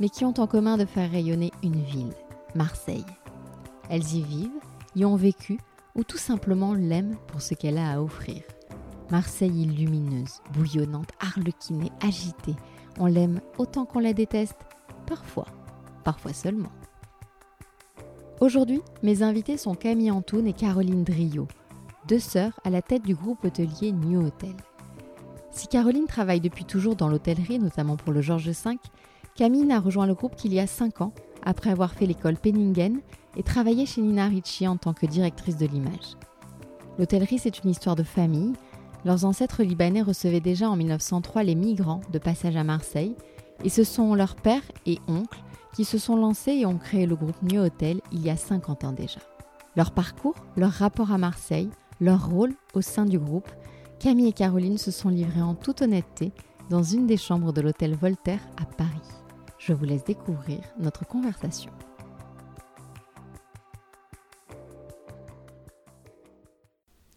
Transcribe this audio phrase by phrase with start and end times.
[0.00, 2.12] mais qui ont en commun de faire rayonner une ville,
[2.54, 3.06] Marseille.
[3.90, 4.60] Elles y vivent,
[4.96, 5.58] y ont vécu
[5.94, 8.42] ou tout simplement l'aiment pour ce qu'elle a à offrir.
[9.10, 12.56] Marseille est lumineuse, bouillonnante, arlequinée, agitée.
[12.98, 14.58] On l'aime autant qu'on la déteste,
[15.06, 15.46] parfois
[16.08, 16.72] parfois seulement.
[18.40, 21.46] Aujourd'hui, mes invités sont Camille Antoun et Caroline Drio,
[22.06, 24.54] deux sœurs à la tête du groupe hôtelier New Hotel.
[25.50, 28.78] Si Caroline travaille depuis toujours dans l'hôtellerie, notamment pour le Georges V,
[29.38, 31.12] Camille n'a rejoint le groupe qu'il y a 5 ans,
[31.44, 32.98] après avoir fait l'école Penningen
[33.36, 36.16] et travaillé chez Nina Ricci en tant que directrice de l'image.
[36.98, 38.54] L'hôtellerie, c'est une histoire de famille.
[39.04, 43.14] Leurs ancêtres libanais recevaient déjà en 1903 les migrants de passage à Marseille,
[43.62, 47.14] et ce sont leurs pères et oncles qui se sont lancés et ont créé le
[47.14, 49.20] groupe New Hotel il y a 50 ans déjà.
[49.76, 53.48] Leur parcours, leur rapport à Marseille, leur rôle au sein du groupe,
[54.00, 56.32] Camille et Caroline se sont livrés en toute honnêteté
[56.70, 58.98] dans une des chambres de l'hôtel Voltaire à Paris.
[59.58, 61.72] Je vous laisse découvrir notre conversation.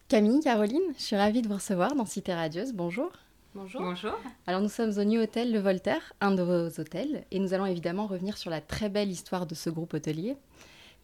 [0.08, 2.72] Camille, Caroline, je suis ravie de vous recevoir dans Cité Radieuse.
[2.74, 3.10] Bonjour.
[3.54, 3.80] Bonjour.
[3.80, 4.18] Bonjour.
[4.46, 7.66] Alors nous sommes au New Hotel Le Voltaire, un de vos hôtels, et nous allons
[7.66, 10.36] évidemment revenir sur la très belle histoire de ce groupe hôtelier.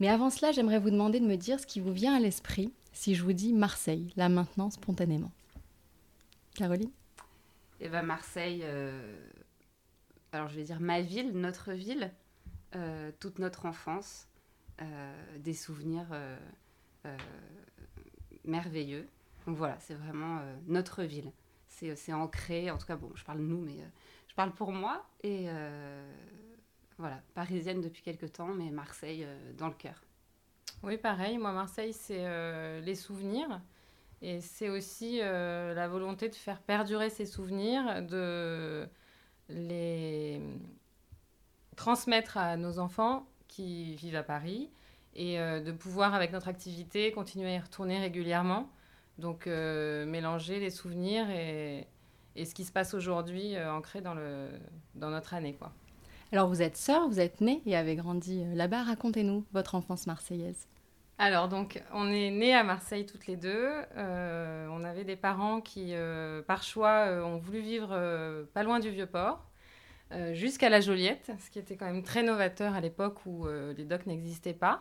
[0.01, 2.73] Mais avant cela, j'aimerais vous demander de me dire ce qui vous vient à l'esprit
[2.93, 5.31] si je vous dis Marseille, là maintenant, spontanément.
[6.55, 6.91] Caroline?
[7.81, 9.17] Eh bien Marseille, euh,
[10.33, 12.13] alors je vais dire ma ville, notre ville,
[12.75, 14.29] euh, toute notre enfance,
[14.83, 16.07] euh, des souvenirs
[18.45, 19.07] merveilleux.
[19.47, 21.33] Donc voilà, c'est vraiment notre ville
[21.95, 22.71] c'est ancré.
[22.71, 23.89] En tout cas, bon, je parle nous, mais euh,
[24.29, 25.05] je parle pour moi.
[25.23, 26.13] Et euh,
[26.99, 30.03] voilà, parisienne depuis quelques temps, mais Marseille euh, dans le cœur.
[30.83, 31.39] Oui, pareil.
[31.39, 33.61] Moi, Marseille, c'est les souvenirs.
[34.23, 38.89] Et c'est aussi la volonté de faire perdurer ces souvenirs, de
[39.49, 40.41] les
[41.77, 44.71] transmettre à nos enfants qui vivent à Paris
[45.15, 48.69] et de pouvoir, avec notre activité, continuer à y retourner régulièrement
[49.19, 51.87] donc euh, mélanger les souvenirs et,
[52.37, 54.15] ce qui se passe aujourd'hui euh, ancré dans,
[54.95, 55.55] dans notre année.
[55.55, 55.73] Quoi.
[56.31, 58.85] Alors vous êtes sœur, vous êtes née et avez grandi euh, là-bas.
[58.85, 60.69] Racontez-nous votre enfance marseillaise.
[61.19, 63.71] Alors donc on est nés à Marseille toutes les deux.
[63.97, 65.93] on avait des parents qui,
[66.47, 69.45] par choix, ont voulu vivre pas loin du Vieux-Port.
[70.33, 74.07] jusqu'à la Joliette, ce qui était quand même très novateur à l'époque où les docks
[74.07, 74.81] n'existaient pas.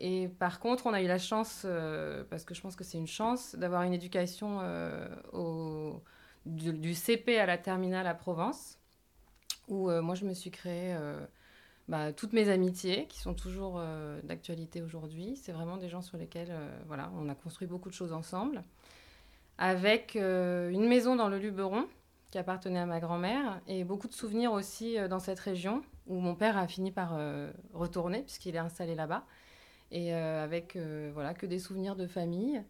[0.00, 2.96] Et par contre, on a eu la chance, euh, parce que je pense que c'est
[2.96, 6.02] une chance, d'avoir une éducation euh, au,
[6.46, 8.78] du, CP à la terminale à Provence,
[9.68, 10.96] où euh, moi je me suis créé
[11.90, 13.82] bah, toutes mes amitiés, qui sont toujours
[14.22, 15.36] d'actualité aujourd'hui.
[15.36, 16.52] C'est vraiment des gens sur lesquels
[16.86, 18.62] voilà, on a construit beaucoup de choses ensemble.
[19.58, 21.86] Avec une maison dans le Luberon,
[22.30, 26.34] qui appartenait à ma grand-mère, et beaucoup de souvenirs aussi dans cette région, où mon
[26.34, 27.18] père a fini par
[27.74, 29.24] retourner, puisqu'il est installé là-bas
[29.90, 32.62] et euh, avec euh, voilà que des souvenirs de famille.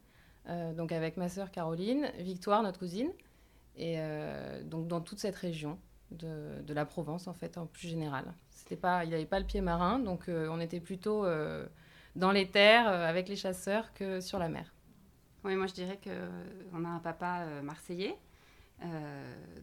[0.49, 3.11] Euh, donc avec ma sœur Caroline, Victoire, notre cousine,
[3.77, 3.99] et
[4.65, 5.79] donc dans toute cette région
[6.13, 8.33] de, la Provence en fait en plus général.
[8.51, 11.25] C'était pas, il n'y avait pas le pied marin, donc on était plutôt
[12.17, 14.73] dans les terres avec les chasseurs que sur la mer.
[15.45, 16.11] Oui, moi je dirais que
[16.73, 18.17] on a un papa marseillais,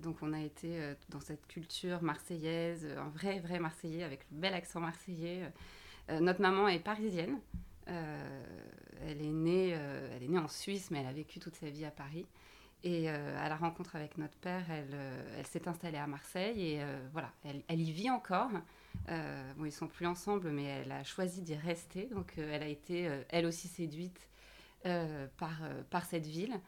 [0.02, 4.54] donc on a été dans cette culture marseillaise, un vrai vrai marseillais avec le bel
[4.54, 5.44] accent marseillais.
[6.10, 7.40] Euh, notre maman est parisienne.
[7.90, 8.44] Euh,
[9.06, 11.70] elle, est née, euh, elle est née en Suisse, mais elle a vécu toute sa
[11.70, 12.26] vie à Paris.
[12.84, 14.96] Et à la rencontre avec notre père, elle,
[15.38, 18.52] elle s'est installée à Marseille et voilà, elle, elle, y vit encore.
[19.08, 22.06] bon, ils sont plus ensemble, mais elle a choisi d'y rester.
[22.06, 24.30] Donc, elle a été, elle aussi, séduite
[24.84, 25.60] par,
[25.90, 26.60] par cette ville.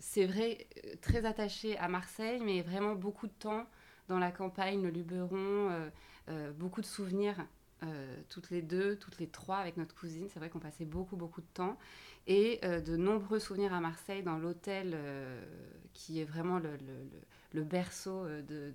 [0.00, 0.68] c'est vrai,
[1.00, 3.66] très attachée à Marseille, mais vraiment beaucoup de temps
[4.08, 5.90] dans la campagne, le Luberon,
[6.58, 7.36] beaucoup de souvenirs
[7.82, 10.28] euh, toutes les deux, toutes les trois avec notre cousine.
[10.28, 11.78] C'est vrai qu'on passait beaucoup, beaucoup de temps.
[12.26, 15.42] Et euh, de nombreux souvenirs à Marseille dans l'hôtel euh,
[15.92, 18.72] qui est vraiment le, berceau de,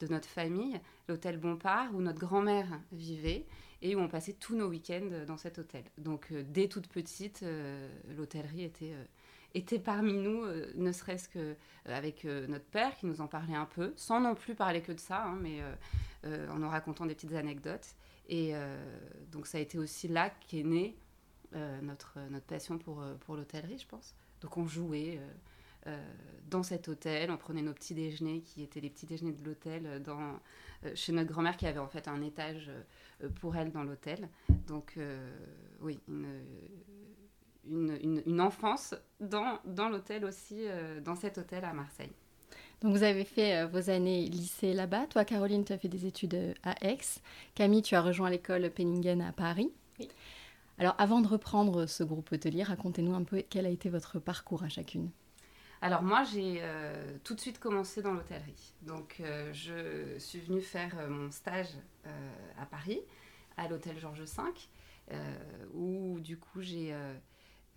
[0.00, 0.78] de, notre famille,
[1.08, 3.46] l'hôtel Bompard, où notre grand-mère vivait
[3.82, 5.82] et où on passait tous nos week-ends dans cet hôtel.
[5.98, 7.44] Donc dès toute petite,
[8.16, 8.70] l'hôtellerie
[9.54, 10.46] était parmi nous,
[10.76, 14.54] ne serait-ce que avec notre père qui nous en parlait un peu, sans non plus
[14.54, 15.60] parler que de ça, hein, mais
[16.24, 17.94] en nous racontant des petites anecdotes.
[18.28, 18.54] Et
[19.32, 20.96] donc ça a été aussi là qu'est née
[21.82, 24.14] notre, notre passion pour, pour l'hôtellerie, je pense.
[24.40, 25.20] Donc on jouait
[26.50, 30.02] dans cet hôtel, on prenait nos petits déjeuners qui étaient les petits déjeuners de l'hôtel
[30.02, 30.40] dans,
[30.94, 32.70] chez notre grand-mère qui avait en fait un étage
[33.40, 34.28] pour elle dans l'hôtel.
[34.66, 34.98] Donc
[35.80, 36.00] oui,
[37.68, 42.12] une, une, une, enfance dans, dans l'hôtel aussi, euh, dans cet hôtel à Marseille.
[42.80, 45.06] Donc vous avez fait euh, vos années lycée là-bas.
[45.06, 46.98] Toi, Caroline, tu as fait des études euh, à Aix.
[47.54, 49.70] Camille, tu as rejoint l'école Penningen à Paris.
[49.98, 50.08] Oui.
[50.78, 54.64] Alors avant de reprendre ce groupe hôtelier, racontez-nous un peu quel a été votre parcours
[54.64, 55.10] à chacune.
[55.80, 56.62] Alors moi, j'ai
[57.24, 58.74] tout de suite commencé dans l'hôtellerie.
[58.82, 59.22] Donc
[59.52, 61.68] je suis venue faire mon stage
[62.58, 63.00] à Paris,
[63.56, 65.16] à l'hôtel Georges V,
[65.74, 66.94] où du coup j'ai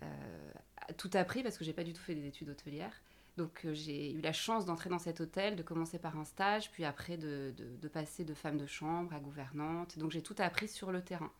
[0.02, 0.52] euh,
[0.96, 3.02] tout appris parce que j'ai pas du tout fait des études hôtelières.
[3.36, 6.70] Donc euh, j'ai eu la chance d'entrer dans cet hôtel, de commencer par un stage,
[6.70, 9.98] puis après de, de, passer de femme de chambre à gouvernante.
[9.98, 11.30] Donc j'ai tout appris sur le terrain.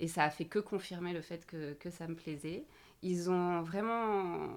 [0.00, 2.64] Et ça a fait que confirmer le fait que, que ça me plaisait.
[3.02, 4.48] Ils ont vraiment,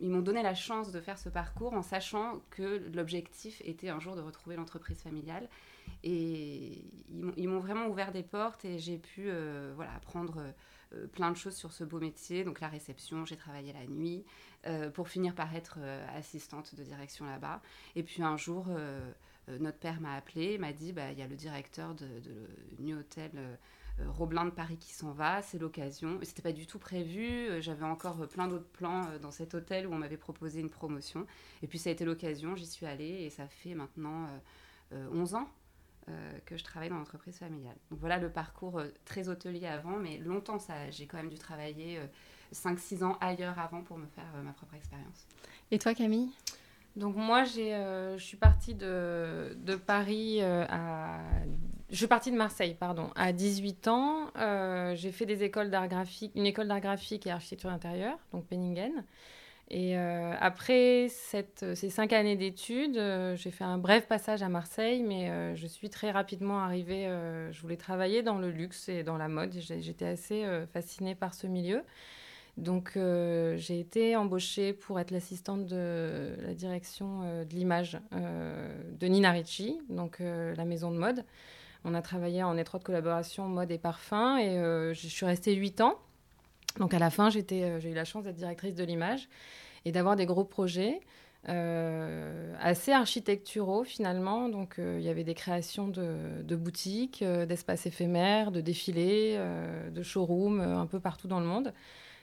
[0.00, 4.00] ils m'ont donné la chance de faire ce parcours en sachant que l'objectif était un
[4.00, 5.48] jour de retrouver l'entreprise familiale.
[6.02, 6.82] Et
[7.36, 10.42] ils m'ont vraiment ouvert des portes et j'ai pu euh, voilà, apprendre
[10.94, 12.44] euh, plein de choses sur ce beau métier.
[12.44, 14.24] Donc la réception, j'ai travaillé la nuit
[14.66, 15.78] euh, pour finir par être
[16.14, 17.60] assistante de direction là-bas.
[17.96, 18.68] Et puis un jour,
[19.48, 22.98] notre père m'a appelé, m'a dit bah, il y a le directeur de, de New
[22.98, 23.30] Hotel.
[24.08, 26.18] Roblin de Paris qui s'en va, c'est l'occasion.
[26.22, 27.60] C'était pas du tout prévu.
[27.60, 31.26] J'avais encore plein d'autres plans dans cet hôtel où on m'avait proposé une promotion.
[31.62, 34.28] Et puis ça a été l'occasion, j'y suis allée et ça fait maintenant
[34.92, 35.48] 11 ans
[36.10, 37.76] euh, que je travaille dans l'entreprise familiale.
[37.90, 41.38] Donc voilà le parcours euh, très hôtelier avant, mais longtemps, ça, j'ai quand même dû
[41.38, 41.98] travailler
[42.52, 45.26] 5-6 euh, ans ailleurs avant pour me faire ma propre expérience.
[45.70, 46.30] Et toi, Camille?
[46.94, 47.70] Donc moi, j'ai,
[48.18, 51.22] je suis partie de, de Paris à...
[51.90, 54.30] Je suis partie de Marseille, pardon, à 18 ans.
[54.94, 59.04] j'ai fait des écoles d'art graphique, une école d'art graphique et architecture intérieure, donc Penningen.
[59.70, 64.48] Et euh, après cette, ces cinq années d'études, euh, j'ai fait un bref passage à
[64.48, 67.08] Marseille, mais euh, je suis très rapidement arrivée.
[67.50, 69.54] je voulais travailler dans le luxe et dans la mode.
[69.58, 71.82] J'étais assez fascinée par ce milieu.
[72.56, 79.78] Donc j'ai été embauchée pour être l'assistante de la direction de l'image de Nina Ricci,
[79.88, 81.24] donc la maison de mode.
[81.84, 84.54] On a travaillé en étroite collaboration mode et parfum et
[84.94, 85.98] je suis restée huit ans.
[86.78, 89.28] Donc à la fin, euh, j'ai eu la chance d'être directrice de l'image
[89.84, 91.00] et d'avoir des gros projets.
[91.50, 94.48] Euh, assez architecturaux finalement.
[94.48, 99.38] Donc euh, il y avait des créations de, boutiques, d'espaces éphémères, de défilés,
[99.92, 101.72] de showrooms un peu partout dans le monde.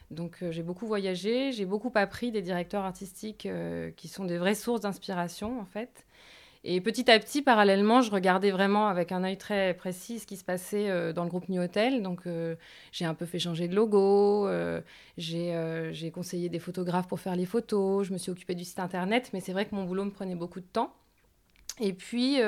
[0.10, 3.48] Donc j'ai beaucoup voyagé, j'ai beaucoup appris des directeurs artistiques
[3.96, 6.06] qui sont des vraies sources d'inspiration en fait.
[6.63, 10.38] Et petit à petit, parallèlement, je regardais vraiment avec un œil très précis ce qui
[10.38, 12.04] se passait euh, dans le groupe New Hotel.
[12.04, 12.56] Donc, euh,
[12.92, 14.81] j'ai un peu fait changer de logo, euh,
[15.18, 19.31] j'ai conseillé des photographes pour faire les photos, je me suis occupée du site internet,
[19.34, 20.94] mais c'est vrai que mon boulot me prenait beaucoup de temps.
[21.80, 22.40] Et puis,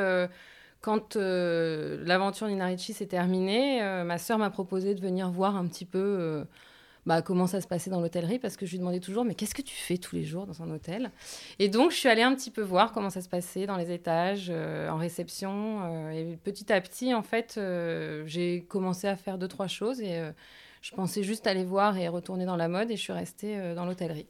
[0.81, 5.86] quand l'aventure Nina Ricci s'est terminée, ma sœur m'a proposé de venir voir un petit
[5.86, 6.45] peu
[7.05, 9.55] bah, comment ça se passait dans l'hôtellerie parce que je lui demandais toujours mais qu'est-ce
[9.55, 11.11] que tu fais tous les jours dans un hôtel?
[11.59, 13.91] Et donc je suis allée un petit peu voir comment ça se passait dans les
[13.91, 15.81] étages, euh, en réception.
[15.83, 20.01] Euh, et petit à petit, en fait, euh, j'ai commencé à faire deux, trois choses
[20.01, 20.21] et
[20.81, 23.85] je pensais juste aller voir et retourner dans la mode et je suis restée dans
[23.85, 24.28] l'hôtellerie.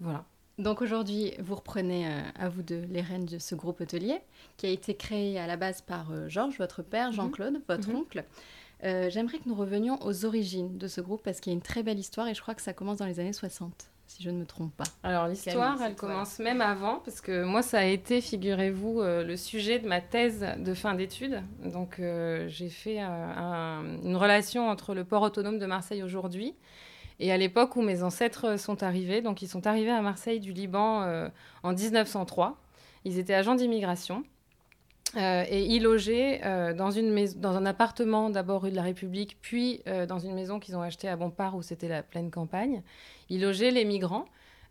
[0.00, 0.24] Voilà.
[0.58, 4.18] Donc aujourd'hui, vous reprenez à vous deux les rênes de ce groupe hôtelier
[4.56, 7.14] qui a été créé à la base par Georges, votre père, mhm.
[7.14, 7.96] Jean-Claude, votre mhm.
[7.96, 8.24] oncle.
[8.84, 11.62] Euh, j'aimerais que nous revenions aux origines de ce groupe parce qu'il y a une
[11.62, 14.30] très belle histoire et je crois que ça commence dans les années 60, si je
[14.30, 14.84] ne me trompe pas.
[15.02, 19.36] Alors l'histoire, elle commence même avant parce que moi, ça a été, figurez-vous, euh, le
[19.36, 21.42] sujet de ma thèse de fin d'études.
[21.64, 26.54] Donc euh, j'ai fait une relation entre le port autonome de Marseille aujourd'hui
[27.18, 29.22] et à l'époque où mes ancêtres sont arrivés.
[29.22, 31.30] Donc ils sont arrivés à Marseille du Liban
[31.64, 32.56] en 1903.
[33.04, 34.22] Ils étaient agents d'immigration.
[35.16, 39.38] Euh, et y loger euh, dans, une dans un appartement, d'abord rue de la République,
[39.40, 42.82] puis euh, dans une maison qu'ils ont achetée à Bompard où c'était la pleine campagne.
[43.30, 44.26] Y loger les migrants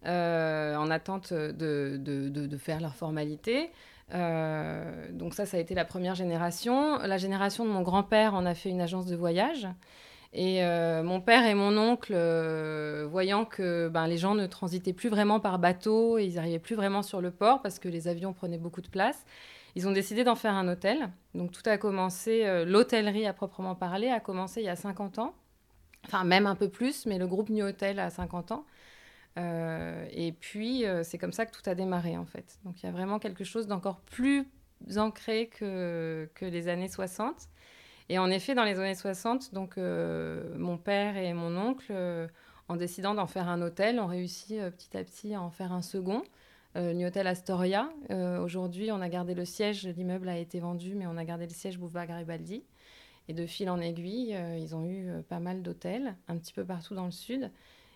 [0.06, 3.72] en attente de, de, de, faire leurs formalités.
[4.14, 7.00] donc ça, ça a été la première génération.
[7.00, 9.68] La génération de mon grand-père en a fait une agence de voyage.
[10.34, 10.62] Et
[11.04, 12.16] mon père et mon oncle,
[13.10, 16.76] voyant que ben, les gens ne transitaient plus vraiment par bateau et ils n'arrivaient plus
[16.76, 19.26] vraiment sur le port parce que les avions prenaient beaucoup de place,
[19.78, 21.12] ils ont décidé d'en faire un hôtel.
[21.36, 25.20] Donc tout a commencé, euh, l'hôtellerie à proprement parler a commencé il y a 50
[25.20, 25.36] ans.
[26.08, 28.66] Enfin, même un peu plus, mais le groupe New Hotel a 50 ans.
[29.38, 32.58] Euh, et puis, euh, c'est comme ça que tout a démarré, en fait.
[32.66, 34.48] Donc, il y a vraiment quelque chose d'encore plus
[34.96, 37.36] ancré que, les années 60.
[38.10, 41.94] Et en effet, dans les années 60, donc, mon père et mon oncle,
[42.68, 45.84] en décidant d'en faire un hôtel, ont réussi petit à petit à en faire un
[45.84, 46.24] second.
[46.78, 47.90] Euh, New Hotel Astoria.
[48.42, 51.54] Aujourd'hui, on a gardé le siège, l'immeuble a été vendu, mais on a gardé le
[51.54, 52.64] siège Boulevard Garibaldi.
[53.28, 56.54] Et de fil en aiguille, euh, ils ont eu euh, pas mal d'hôtels, un petit
[56.54, 57.52] peu partout dans le sud.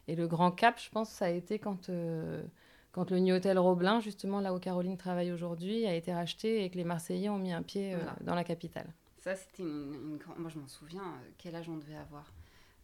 [0.07, 2.43] Et le grand cap, je pense, ça a été quand, euh,
[2.91, 6.69] quand le New Hotel Roblin, justement là où Caroline travaille aujourd'hui, a été racheté et
[6.69, 8.93] que les Marseillais ont mis un pied dans la capitale.
[9.19, 10.37] Ça, c'était une, grande...
[10.39, 12.33] Moi, je m'en souviens, quel âge on devait avoir?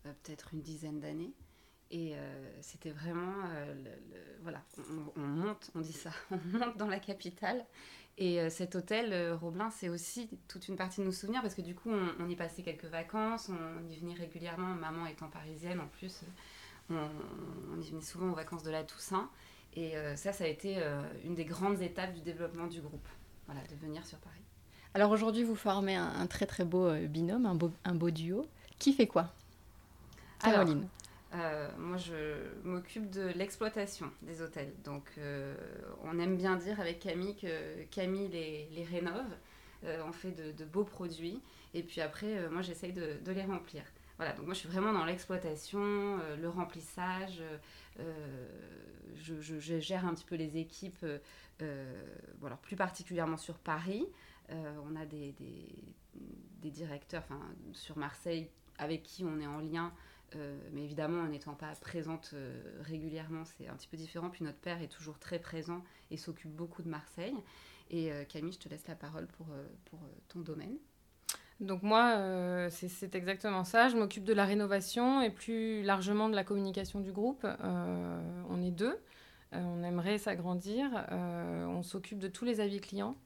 [0.03, 1.33] Peut-être une dizaine d'années.
[1.89, 2.15] Et
[2.59, 3.33] c'était vraiment,
[4.43, 4.61] voilà,
[5.15, 7.65] on, monte, on dit ça, on monte dans la capitale
[8.17, 11.53] et euh, cet hôtel, euh, Roblin, c'est aussi toute une partie de nos souvenirs parce
[11.53, 15.79] que du coup, on, y passait quelques vacances, on, y venait régulièrement, maman étant parisienne
[15.79, 16.21] en plus,
[16.89, 17.07] euh,
[17.75, 19.29] on, y venait souvent aux vacances de la Toussaint.
[19.75, 20.81] Et ça, ça a été
[21.23, 23.07] une des grandes étapes du développement du groupe,
[23.45, 24.41] voilà, de venir sur Paris.
[24.95, 28.47] Alors aujourd'hui, vous formez un, très très beau binôme, un beau, un beau duo.
[28.79, 29.31] Qui fait quoi?
[30.39, 30.87] Caroline.
[31.33, 32.13] Euh, moi, je
[32.63, 34.73] m'occupe de l'exploitation des hôtels.
[34.83, 35.55] Donc, euh,
[36.03, 39.35] on aime bien dire avec Camille que Camille les, rénove.
[39.83, 41.41] Euh, on fait de, beaux produits.
[41.73, 43.83] Et puis après, moi, j'essaye de, les remplir.
[44.17, 47.43] Voilà, donc moi, je suis vraiment dans l'exploitation, le remplissage.
[49.15, 51.05] Je, gère un petit peu les équipes,
[52.43, 54.07] alors plus particulièrement sur Paris.
[54.49, 55.67] on a des, des,
[56.61, 57.25] des directeurs
[57.73, 59.93] sur Marseille avec qui on est en lien
[60.35, 64.29] euh, mais évidemment, en n'étant pas présente euh, régulièrement, c'est un petit peu différent.
[64.29, 67.35] Puis notre père est toujours très présent et s'occupe beaucoup de Marseille.
[67.89, 69.47] Et euh, Camille, je te laisse la parole pour,
[69.85, 70.77] pour ton domaine.
[71.59, 73.89] Donc moi, c'est exactement ça.
[73.89, 77.47] Je m'occupe de la rénovation et plus largement de la communication du groupe.
[77.63, 78.95] on est deux.
[79.53, 81.07] on aimerait s'agrandir.
[81.09, 83.17] on s'occupe de tous les avis clients,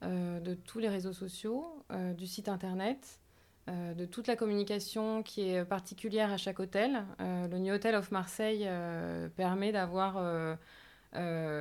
[0.00, 1.84] de tous les réseaux sociaux,
[2.16, 3.20] du site internet.
[3.68, 7.02] Euh, de toute la communication qui est particulière à chaque hôtel.
[7.20, 10.22] Euh, le New Hotel of Marseille euh, permet d'avoir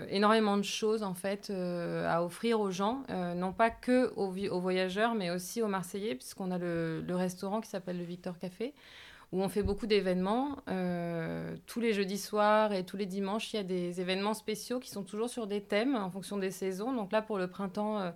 [0.10, 3.04] énormément de choses en fait à offrir aux gens,
[3.36, 8.00] non pas que aux, voyageurs, mais aussi aux Marseillais, puisqu'on a le, restaurant qui s'appelle
[8.00, 8.74] le Victor Café,
[9.32, 10.58] où on fait beaucoup d'événements.
[11.68, 14.90] tous les jeudis soirs et tous les dimanches, il y a des événements spéciaux qui
[14.90, 16.92] sont toujours sur des thèmes en fonction des saisons.
[16.92, 18.12] Donc là, pour le printemps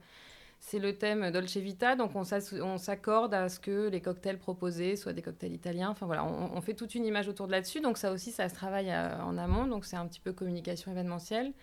[0.60, 5.14] c'est le thème Dolce Vita, donc on s'accorde à ce que les cocktails proposés soient
[5.14, 5.90] des cocktails italiens.
[5.90, 7.80] Enfin voilà, on, fait toute une image autour de là-dessus.
[7.80, 9.66] Donc ça aussi, ça se travaille euh, en amont.
[9.66, 11.54] Donc c'est un petit peu communication événementielle.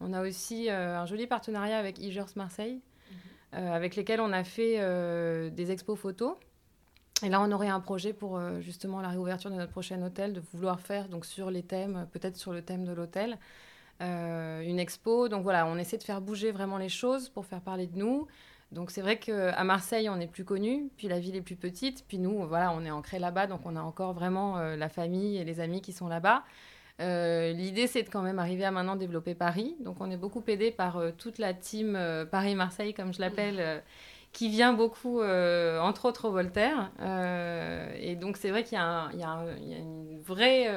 [0.00, 3.16] On a aussi euh, un joli partenariat avec Igers Marseille, mhm.
[3.60, 4.78] euh, avec lesquels on a fait
[5.50, 6.36] des expos photos.
[7.22, 10.42] Et là, on aurait un projet pour justement la réouverture de notre prochain hôtel, de
[10.52, 13.38] vouloir faire donc sur les thèmes, peut-être sur le thème de l'hôtel,
[14.00, 15.28] une expo.
[15.28, 18.26] Donc voilà, on essaie de faire bouger vraiment les choses pour faire parler de nous.
[18.74, 22.04] Donc c'est vrai qu'à Marseille, on est plus connu, puis la ville est plus petite,
[22.08, 25.36] puis nous, voilà, on est ancré là-bas, donc on a encore vraiment euh, la famille
[25.36, 26.42] et les amis qui sont là-bas.
[27.00, 29.76] Euh, l'idée, c'est de quand même arriver à maintenant développer Paris.
[29.80, 31.98] Donc on est beaucoup aidé par toute la team
[32.30, 33.82] Paris-Marseille, comme je l'appelle,
[34.32, 36.92] qui vient beaucoup, entre autres, au Voltaire.
[37.96, 40.68] et donc c'est vrai qu'il y, a une vraie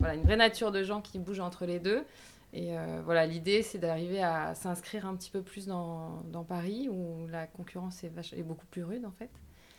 [0.00, 2.04] voilà, une vraie nature de gens qui bougent entre les deux.
[2.52, 6.88] Et euh, voilà, l'idée, c'est d'arriver à s'inscrire un petit peu plus dans, dans Paris,
[6.90, 9.30] où la concurrence est, est, beaucoup plus rude, en fait.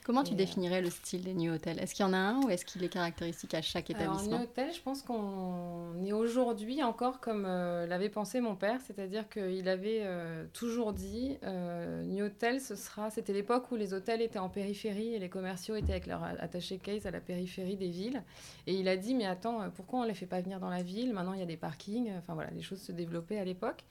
[0.03, 1.79] Comment tu euh, définirais le style des New Hotels?
[1.79, 4.27] Est-ce qu'il y en a un ou est-ce qu'il est caractéristique à chaque établissement?
[4.27, 8.79] Alors, New Hotel, je pense qu'on est aujourd'hui encore comme euh, l'avait pensé mon père,
[8.81, 13.10] c'est-à-dire qu'il avait euh, toujours dit New Hotel, ce sera.
[13.10, 16.77] C'était l'époque où les hôtels étaient en périphérie et les commerciaux étaient avec leur attaché
[16.77, 18.24] case à la périphérie des villes.
[18.67, 21.13] Et il a dit mais attends, pourquoi on les fait pas venir dans la ville?
[21.13, 22.12] Maintenant, il y a des parkings.
[22.17, 23.84] Enfin voilà, les choses se développaient à l'époque.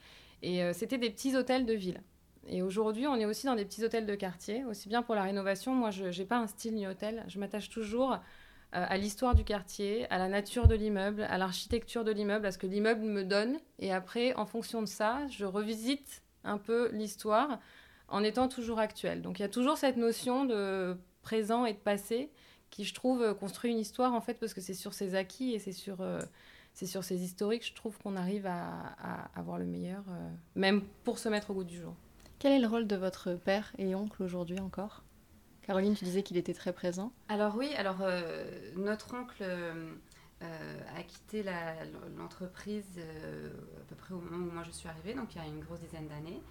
[0.43, 2.01] Et c'était des petits hôtels de ville.
[2.47, 5.23] Et aujourd'hui, on est aussi dans des petits hôtels de quartier, aussi bien pour la
[5.23, 5.73] rénovation.
[5.73, 7.23] Moi, je n'ai pas un style ni hôtel.
[7.27, 8.17] Je m'attache toujours euh,
[8.71, 12.57] à l'histoire du quartier, à la nature de l'immeuble, à l'architecture de l'immeuble, à ce
[12.57, 13.59] que l'immeuble me donne.
[13.79, 17.59] Et après, en fonction de ça, je revisite un peu l'histoire
[18.07, 19.21] en étant toujours actuel.
[19.21, 22.31] Donc il y a toujours cette notion de présent et de passé
[22.69, 25.59] qui, je trouve, construit une histoire en fait parce que c'est sur ses acquis et
[25.59, 26.21] c'est sur, euh,
[26.73, 31.29] sur ces historiques, je trouve qu'on arrive à, avoir le meilleur, euh, même pour se
[31.29, 31.95] mettre au goût du jour.
[32.41, 35.03] Quel est le rôle de votre père et oncle aujourd'hui encore?
[35.61, 37.13] Caroline, tu disais qu'il était très présent.
[37.29, 39.93] Alors oui, alors euh, notre oncle euh,
[40.41, 41.45] a quitté
[42.17, 45.45] l'entreprise euh, à peu près au moment où moi je suis arrivée, donc il y
[45.45, 46.41] a une grosse dizaine d'années.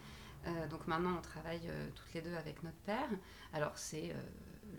[0.70, 3.09] donc maintenant on travaille toutes les deux avec notre père.
[3.52, 4.14] Alors c'est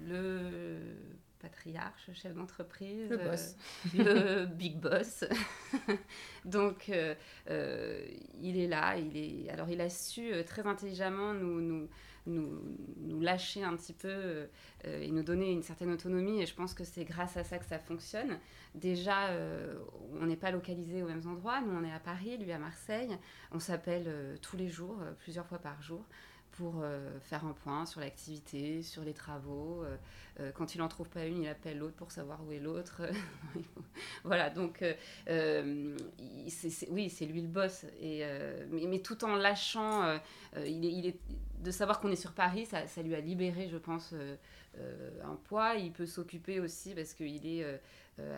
[0.07, 0.95] le
[1.41, 3.55] patriarche, chef d'entreprise, le boss,
[3.93, 5.25] le big boss.
[6.45, 8.97] Donc, il est là.
[8.97, 9.49] Il est.
[9.49, 11.89] Alors, il a su très intelligemment nous, nous
[12.27, 12.61] nous,
[12.97, 14.47] nous, lâcher un petit peu
[14.85, 16.39] et nous donner une certaine autonomie.
[16.39, 18.37] Et je pense que c'est grâce à ça que ça fonctionne.
[18.75, 19.31] Déjà,
[20.19, 21.61] on n'est pas localisé aux mêmes endroits.
[21.61, 23.17] Nous, on est à Paris, lui à Marseille.
[23.51, 26.05] On s'appelle tous les jours, plusieurs fois par jour
[26.51, 29.83] pour euh, faire un point sur l'activité, sur les travaux.
[29.83, 29.95] Euh,
[30.39, 33.01] euh, quand il n'en trouve pas une, il appelle l'autre pour savoir où est l'autre.
[34.23, 34.83] voilà, donc
[35.29, 37.85] oui, c'est lui le boss.
[38.01, 40.19] Mais, tout en lâchant,
[40.55, 44.13] de savoir qu'on est sur Paris, ça, lui a libéré, je pense,
[45.23, 45.75] un poids.
[45.75, 47.65] Il peut s'occuper aussi parce qu'il est...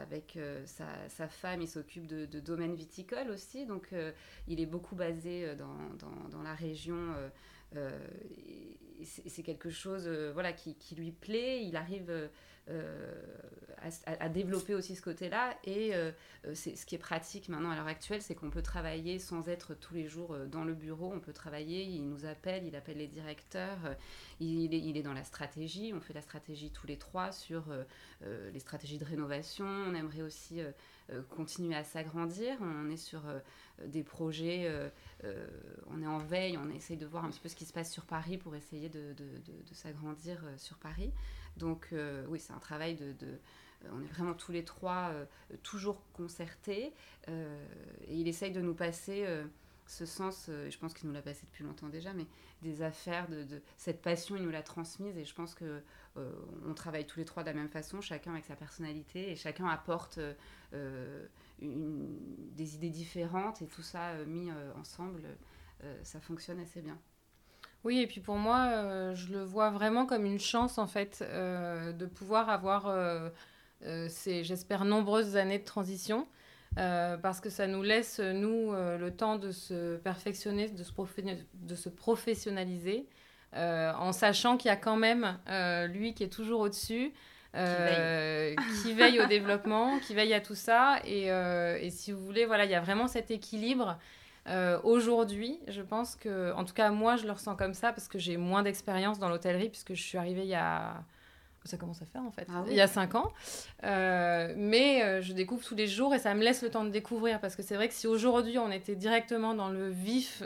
[0.02, 3.90] avec sa, femme, il s'occupe de, domaines viticoles aussi, donc
[4.48, 7.14] il est beaucoup basé dans, la région
[9.04, 11.64] c'est quelque chose euh, voilà, qui, lui plaît.
[11.64, 12.30] Il arrive
[12.70, 13.12] euh,
[14.06, 15.56] à, développer aussi ce côté-là.
[15.66, 15.92] Et
[16.54, 19.94] ce qui est pratique maintenant à l'heure actuelle, c'est qu'on peut travailler sans être tous
[19.94, 21.12] les jours dans le bureau.
[21.14, 23.80] On peut travailler, il nous appelle, il appelle les directeurs,
[24.40, 25.92] il, est, il est dans la stratégie.
[25.94, 27.66] On fait la stratégie tous les trois sur
[28.22, 29.66] les stratégies de rénovation.
[29.66, 30.62] On aimerait aussi
[31.30, 32.58] continuer à s'agrandir.
[32.62, 33.22] On est sur
[33.86, 34.90] des projets
[35.26, 35.48] euh,
[35.88, 37.92] on est en veille, on essaye de voir un petit peu ce qui se passe
[37.92, 39.16] sur Paris pour essayer de,
[39.72, 41.12] s'agrandir euh, sur Paris.
[41.58, 43.40] Donc euh, oui, c'est un travail de,
[43.92, 45.12] on est vraiment tous les trois
[45.62, 46.94] toujours concertés
[47.28, 49.26] et il essaye de nous passer
[49.94, 52.26] ce sens, je pense qu'il nous l'a passé depuis longtemps déjà, mais
[52.62, 55.82] des affaires, de, cette passion, il nous l'a transmise et je pense que
[56.66, 59.68] on travaille tous les trois de la même façon, chacun avec sa personnalité et chacun
[59.68, 60.20] apporte
[61.62, 65.22] des idées différentes et tout ça euh, mis euh, ensemble,
[65.84, 66.98] euh, ça fonctionne assez bien.
[67.84, 72.06] Oui, et puis pour moi, je le vois vraiment comme une chance, en fait, de
[72.06, 72.84] pouvoir avoir
[74.08, 76.26] ces, j'espère, nombreuses années de transition,
[76.76, 80.92] parce que ça nous laisse, nous, le temps de se perfectionner, de se,
[81.54, 83.06] de se professionnaliser,
[83.56, 85.38] en sachant qu'il y a quand même
[85.92, 87.14] lui qui est toujours au-dessus,
[87.56, 89.22] euh, qui, veille.
[89.22, 91.00] au développement, qui veille à tout ça.
[91.06, 93.98] Et, euh, et, si vous voulez, voilà, il y a vraiment cet équilibre.
[94.48, 98.08] Euh, aujourd'hui, je pense que, en tout cas, moi, je le ressens comme ça parce
[98.08, 101.04] que j'ai moins d'expérience dans l'hôtellerie puisque je suis arrivée il y a.
[101.66, 103.32] Ça commence à faire en fait, ah il y a cinq ans.
[103.82, 107.56] mais je découvre tous les jours et ça me laisse le temps de découvrir parce
[107.56, 110.44] que c'est vrai que si aujourd'hui on était directement dans le vif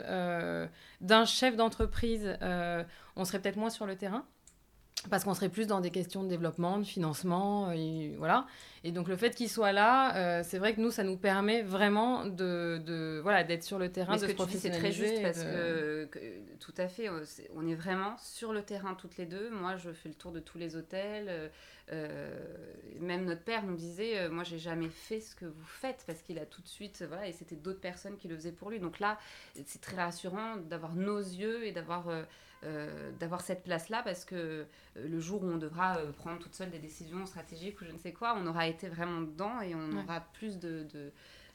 [1.00, 2.36] d'un chef d'entreprise,
[3.16, 4.24] on serait peut-être moins sur le terrain
[5.10, 8.46] parce qu'on serait plus dans des questions de développement, de financement, et voilà.
[8.84, 11.62] Et donc le fait qu'il soit là, euh, c'est vrai que nous, ça nous permet
[11.62, 14.90] vraiment de, de voilà, d'être sur le terrain, de se professionnaliser.
[14.90, 16.08] C'est très juste parce que,
[16.60, 17.08] tout à fait,
[17.54, 19.50] on est vraiment sur le terrain toutes les deux.
[19.50, 21.26] Moi, je fais le tour de tous les hôtels.
[21.28, 21.48] Euh,
[21.90, 22.38] euh,
[23.00, 26.38] même notre père nous disait, moi, j'ai jamais fait ce que vous faites parce qu'il
[26.38, 28.78] a tout de suite, voilà, et c'était d'autres personnes qui le faisaient pour lui.
[28.78, 29.18] Donc là,
[29.64, 32.04] c'est très rassurant d'avoir nos yeux et d'avoir
[32.64, 34.64] euh, d'avoir cette place-là parce que euh,
[34.96, 37.98] le jour où on devra euh, prendre toute seule des décisions stratégiques ou je ne
[37.98, 40.84] sais quoi, on aura été vraiment dedans et on aura plus de,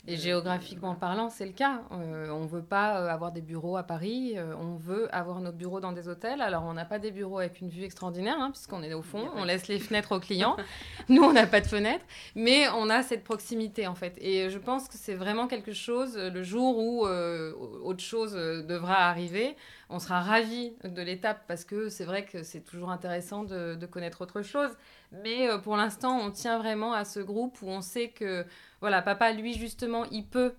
[0.05, 1.81] et géographiquement parlant, c'est le cas.
[1.93, 5.39] Euh, on ne veut pas euh, avoir des bureaux à Paris, euh, on veut avoir
[5.39, 6.41] nos bureaux dans des hôtels.
[6.41, 9.29] Alors, on n'a pas des bureaux avec une vue extraordinaire, hein, puisqu'on est au fond,
[9.33, 10.57] on laisse les fenêtres aux clients.
[11.07, 12.03] Nous, on n'a pas de fenêtres,
[12.35, 14.17] mais on a cette proximité, en fait.
[14.19, 19.55] Et je pense que c'est vraiment quelque chose, le jour où autre chose devra arriver,
[19.89, 24.21] on sera ravis de l'étape, parce que c'est vrai que c'est toujours intéressant de, connaître
[24.21, 24.71] autre chose.
[25.23, 28.45] Mais pour l'instant, on tient vraiment à ce groupe où on sait que
[28.81, 30.53] voilà, papa, lui, justement, il peut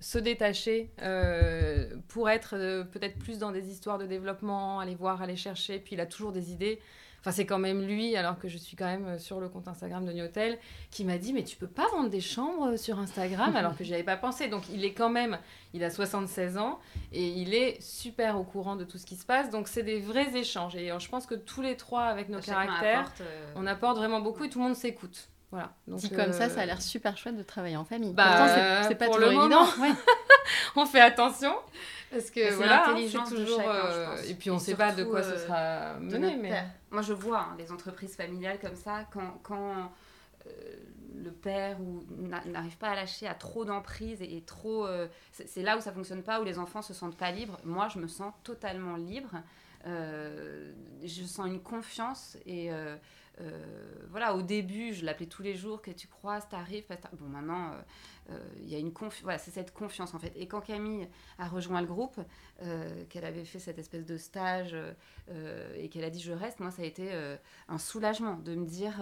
[0.00, 5.22] se détacher euh, pour être euh, peut-être plus dans des histoires de développement, aller voir,
[5.22, 6.80] aller chercher, puis il a toujours des idées.
[7.20, 9.66] Enfin, c'est quand même lui, alors que je suis quand même euh, sur le compte
[9.68, 10.58] Instagram de New Hotel,
[10.90, 13.94] qui m'a dit Mais tu peux pas vendre des chambres sur Instagram alors que j'y
[13.94, 14.48] avais pas pensé.
[14.48, 15.38] Donc, il est quand même,
[15.74, 16.78] il a 76 ans
[17.12, 19.50] et il est super au courant de tout ce qui se passe.
[19.50, 20.76] Donc, c'est des vrais échanges.
[20.76, 23.12] Et je pense que tous les trois, avec nos caractères,
[23.56, 25.28] on apporte vraiment beaucoup et tout le monde s'écoute.
[25.50, 25.72] Voilà.
[25.86, 28.12] Donc, Dit comme ça, ça a l'air euh, super chouette de travailler en famille.
[28.12, 29.66] Bah, c'est pas toujours évident.
[30.76, 31.54] on fait attention
[32.10, 33.62] parce que voilà, c'est toujours.
[33.66, 36.36] Euh, et puis on ne sait pas de quoi ce euh, sera mené.
[36.36, 36.64] Mais...
[36.90, 39.38] Moi, je vois hein, les entreprises familiales comme ça quand.
[39.42, 39.90] quand
[41.22, 41.76] le père
[42.46, 44.86] n'arrive pas à lâcher, à trop d'emprise et, trop.
[45.32, 47.58] c'est là où ça fonctionne pas, où les enfants se sentent pas libres.
[47.64, 49.32] Moi, je me sens totalement libre.
[49.84, 52.70] je sens une confiance et
[54.10, 57.72] voilà, au début, je l'appelais tous les jours, que tu croises, t'arrives, bon maintenant,
[58.60, 60.32] il y a une confiance, voilà, c'est cette confiance en fait.
[60.36, 62.18] Et quand Camille a rejoint le groupe,
[63.08, 64.76] qu'elle avait fait cette espèce de stage
[65.76, 67.10] et qu'elle a dit je reste, moi ça a été
[67.68, 68.94] un soulagement de me dire,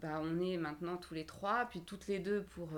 [0.00, 2.70] bah, on est maintenant tous les trois, puis toutes les deux pour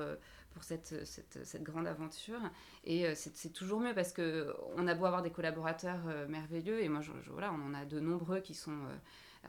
[0.52, 2.40] pour cette, cette, grande aventure.
[2.84, 6.82] Et euh, c'est toujours mieux parce que on a beau avoir des collaborateurs euh, merveilleux,
[6.82, 7.00] et moi,
[7.30, 8.96] voilà, on en a de nombreux qui sont euh,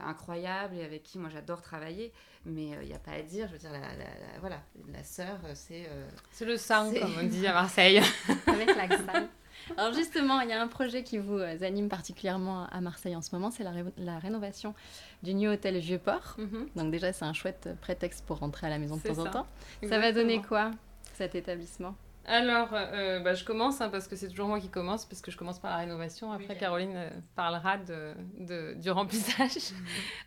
[0.00, 2.12] incroyables et avec qui moi j'adore travailler,
[2.44, 4.60] mais il n'y a pas à dire, je veux dire, la, la, voilà,
[4.92, 5.88] la sœur, c'est...
[6.30, 8.00] c'est le sang, comme on dit à Marseille.
[8.46, 9.28] avec l'accent.
[9.76, 13.34] Alors justement, il y a un projet qui vous anime particulièrement à Marseille en ce
[13.34, 14.74] moment, c'est la, la, rénovation
[15.22, 16.36] du New Hôtel Vieux-Port.
[16.38, 16.68] Mhm.
[16.76, 19.46] Donc déjà, c'est un chouette prétexte pour rentrer à la maison de temps en temps.
[19.88, 20.70] Ça va donner quoi
[21.14, 21.94] cet établissement?
[22.26, 25.30] Alors, euh, bah, je commence hein, parce que c'est toujours moi qui commence, parce que
[25.30, 26.32] je commence par la rénovation.
[26.32, 29.72] Après, Caroline euh, parlera de, du remplissage.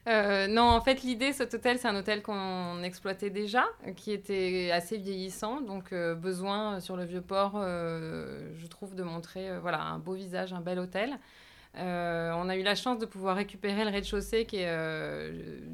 [0.08, 3.66] Euh, non, en fait, l'idée, cet hôtel, c'est un hôtel qu'on exploitait déjà,
[3.98, 5.60] qui était assez vieillissant.
[5.60, 10.80] Donc, besoin sur le Vieux-Port, je trouve, de montrer voilà, un beau visage, un bel
[10.80, 11.18] hôtel.
[11.76, 15.32] on a eu la chance de pouvoir récupérer le rez-de-chaussée qui est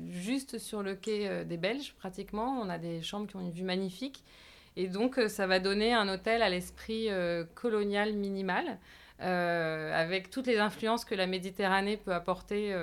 [0.10, 2.60] juste sur le quai des Belges, pratiquement.
[2.60, 4.24] On a des chambres qui ont une vue magnifique.
[4.76, 8.80] Et donc, euh, ça va donner un hôtel à l'esprit euh, colonial minimal,
[9.22, 12.74] euh, avec toutes les influences que la Méditerranée peut apporter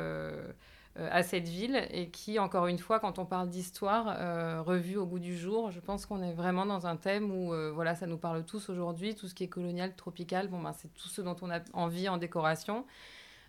[0.96, 5.18] à cette ville, et qui, encore une fois, quand on parle d'histoire, revue au goût
[5.18, 8.44] du jour, je pense qu'on est vraiment dans un thème où, voilà, ça nous parle
[8.44, 11.50] tous aujourd'hui, tout ce qui est colonial, tropical, bon, ben, c'est tout ce dont on
[11.50, 12.86] a envie en décoration.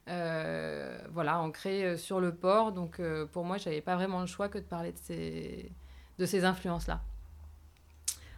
[0.08, 2.72] voilà, ancré sur le port.
[2.72, 3.02] Donc
[3.32, 7.02] pour moi, je n'avais pas vraiment le choix que de parler de ces influences-là.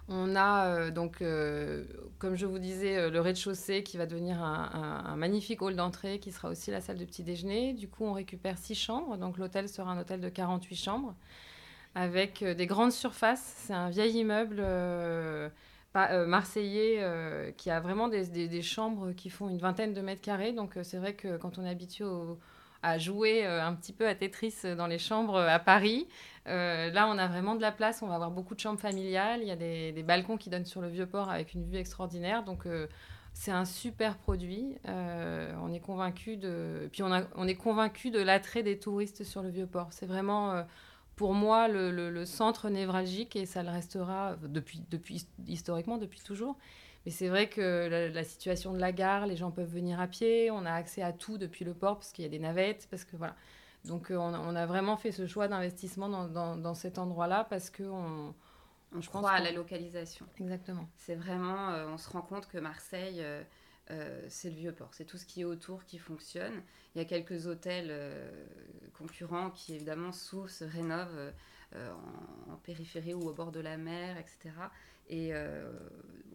[0.09, 1.85] On a euh, donc, euh,
[2.19, 6.31] comme je vous disais, euh, le rez-de-chaussée qui va devenir un, magnifique hall d'entrée qui
[6.31, 7.73] sera aussi la salle de petit déjeuner.
[7.73, 9.17] Du coup, on récupère six chambres.
[9.17, 11.15] Donc, l'hôtel sera un hôtel de 48 chambres
[11.95, 13.53] avec des grandes surfaces.
[13.59, 14.61] C'est un vieil immeuble
[15.93, 20.51] marseillais qui a vraiment des, chambres qui font une vingtaine de mètres carrés.
[20.51, 22.03] Donc, c'est vrai que quand on est habitué
[22.83, 26.07] à jouer un petit peu à Tetris dans les chambres à Paris.
[26.47, 28.01] Euh, là, on a vraiment de la place.
[28.01, 29.41] On va avoir beaucoup de chambres familiales.
[29.41, 32.43] Il y a des, balcons qui donnent sur le vieux port avec une vue extraordinaire.
[32.43, 32.87] Donc, euh,
[33.33, 34.75] c'est un super produit.
[34.87, 36.89] Euh, on est convaincu de.
[36.91, 39.87] Puis, on, est convaincu de l'attrait des touristes sur le vieux port.
[39.91, 40.63] C'est vraiment.
[41.15, 44.83] pour moi, le, centre névralgique, et ça le restera depuis,
[45.47, 46.57] historiquement, depuis toujours.
[47.05, 50.07] Mais c'est vrai que la, la, situation de la gare, les gens peuvent venir à
[50.07, 52.87] pied, on a accès à tout depuis le port parce qu'il y a des navettes,
[52.89, 53.35] parce que voilà.
[53.85, 58.33] Donc euh, on, a vraiment fait ce choix d'investissement dans, cet endroit-là parce que on,
[58.97, 60.25] je crois à la localisation.
[60.39, 60.87] Exactement.
[60.95, 63.21] C'est vraiment, euh, on se rend compte que Marseille,
[63.91, 66.61] euh, c'est le vieux port, c'est tout ce qui est autour qui fonctionne.
[66.95, 67.91] Il y a quelques hôtels
[68.97, 71.33] concurrents qui évidemment s'ouvrent, se rénovent
[71.75, 74.51] en, périphérie ou au bord de la mer, etc.
[75.09, 75.33] Et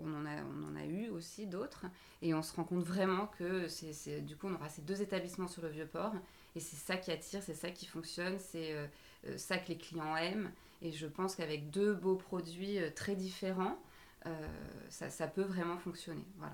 [0.01, 1.87] on, en a, on en a eu aussi d'autres.
[2.23, 5.49] Et on se rend compte vraiment que c'est, du coup, on aura ces deux établissements
[5.49, 6.15] sur le vieux port
[6.59, 8.87] et c'est ça qui attire, c'est ça qui fonctionne, c'est euh,
[9.29, 10.51] euh, ça que les clients aiment.
[10.83, 13.79] Et je pense qu'avec deux beaux produits euh, très différents,
[14.91, 16.25] ça, ça, peut vraiment fonctionner.
[16.37, 16.53] Voilà.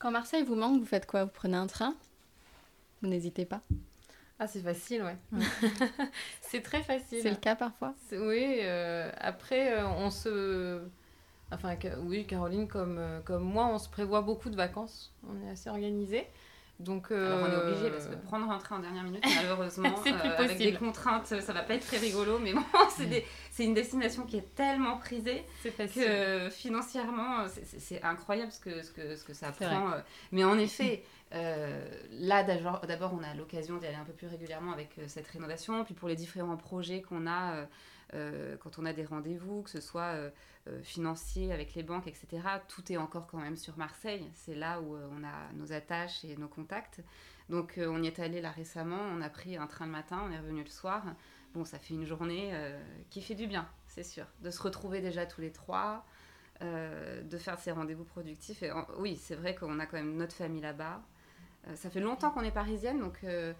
[0.00, 1.24] Quand Marseille vous manque, vous faites quoi?
[1.24, 1.94] Vous prenez un train?
[3.00, 3.60] Vous n'hésitez pas?
[4.40, 5.16] Ah, c'est facile, ouais.
[6.40, 7.20] c'est très facile.
[7.22, 7.94] C'est le cas parfois?
[8.10, 8.60] Oui,
[9.18, 10.80] après, on se...
[11.54, 15.12] Enfin, oui, Caroline, comme, comme moi, on se prévoit beaucoup de vacances.
[15.28, 16.26] On est assez organisé.
[16.80, 19.94] Donc, Alors on est obligé parce que euh, prendre un train en dernière minute, malheureusement,
[20.06, 22.40] euh, avec des contraintes, ça va pas être très rigolo.
[22.40, 22.64] Mais bon,
[23.52, 27.46] c'est une destination qui est tellement prisée que financièrement,
[27.78, 29.92] c'est incroyable ce que, ce que, ce que ça prend.
[29.92, 30.00] Euh.
[30.32, 34.96] Mais en effet, là d'abord, on a l'occasion d'y aller un peu plus régulièrement avec
[35.06, 35.84] cette rénovation.
[35.84, 37.66] Puis pour les différents projets qu'on a,
[38.12, 40.30] quand on a des rendez-vous, que ce soit
[40.66, 42.26] euh, financiers avec les banques, etc.,
[42.68, 44.26] tout est encore quand même sur Marseille.
[44.32, 47.02] C'est là où euh, on a nos attaches et nos contacts.
[47.50, 50.22] Donc euh, on y est allé là récemment, on a pris un train le matin,
[50.26, 51.04] on est revenu le soir.
[51.52, 52.52] Bon, ça fait une journée
[53.10, 54.26] qui fait du bien, c'est sûr.
[54.40, 56.04] De se retrouver déjà tous les trois,
[56.60, 58.64] de faire ces rendez-vous productifs.
[58.64, 61.00] Et oui, c'est vrai qu'on a quand même notre famille là-bas.
[61.76, 63.52] ça fait longtemps qu'on est parisienne, donc euh,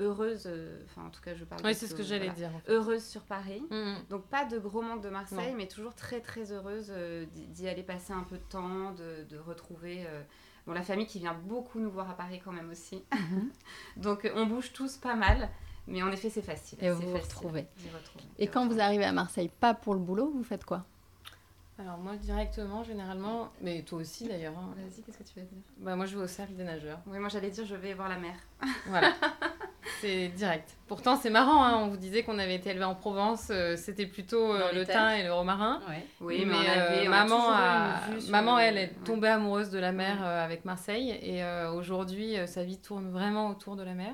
[0.00, 1.60] heureuse, euh, enfin en tout cas je parle.
[1.64, 2.50] Oui, c'est ce que j'allais dire.
[2.68, 3.62] Heureuse sur Paris.
[3.70, 3.96] Mm, mm.
[4.08, 7.82] Donc pas de gros manque de Marseille, mais toujours très très heureuse euh, d'y aller
[7.82, 10.06] passer un peu de temps, de, retrouver
[10.66, 13.04] bon, la famille qui vient beaucoup nous voir à Paris quand même aussi.
[13.12, 13.50] Mhm.
[14.02, 15.48] Donc on bouge tous pas mal.
[15.86, 16.78] Mais en effet, c'est facile.
[16.82, 17.66] Et vous vous retrouvez.
[18.38, 20.84] Et quand vous arrivez à Marseille, pas pour le boulot, vous faites quoi?
[21.80, 24.52] Alors moi directement, généralement, mais toi aussi d'ailleurs.
[24.56, 24.74] Hein.
[24.76, 25.58] Vas-y, qu'est-ce que tu vas dire?
[25.78, 27.00] Bah, Moi je vais au cercle des nageurs.
[27.06, 28.34] Oui, moi j'allais dire je vais voir la mer.
[28.86, 29.14] Voilà.
[30.00, 30.76] c'est direct.
[30.86, 34.06] Pourtant, c'est marrant, hein, on vous disait qu'on avait été élevé en Provence, euh, c'était
[34.06, 35.80] plutôt euh, le thym et le romarin.
[36.20, 37.50] Oui, mais, euh, maman,
[38.28, 41.42] maman elle est tombée amoureuse de la mer avec Marseille et
[41.74, 44.12] aujourd'hui, sa vie tourne vraiment autour de la mer.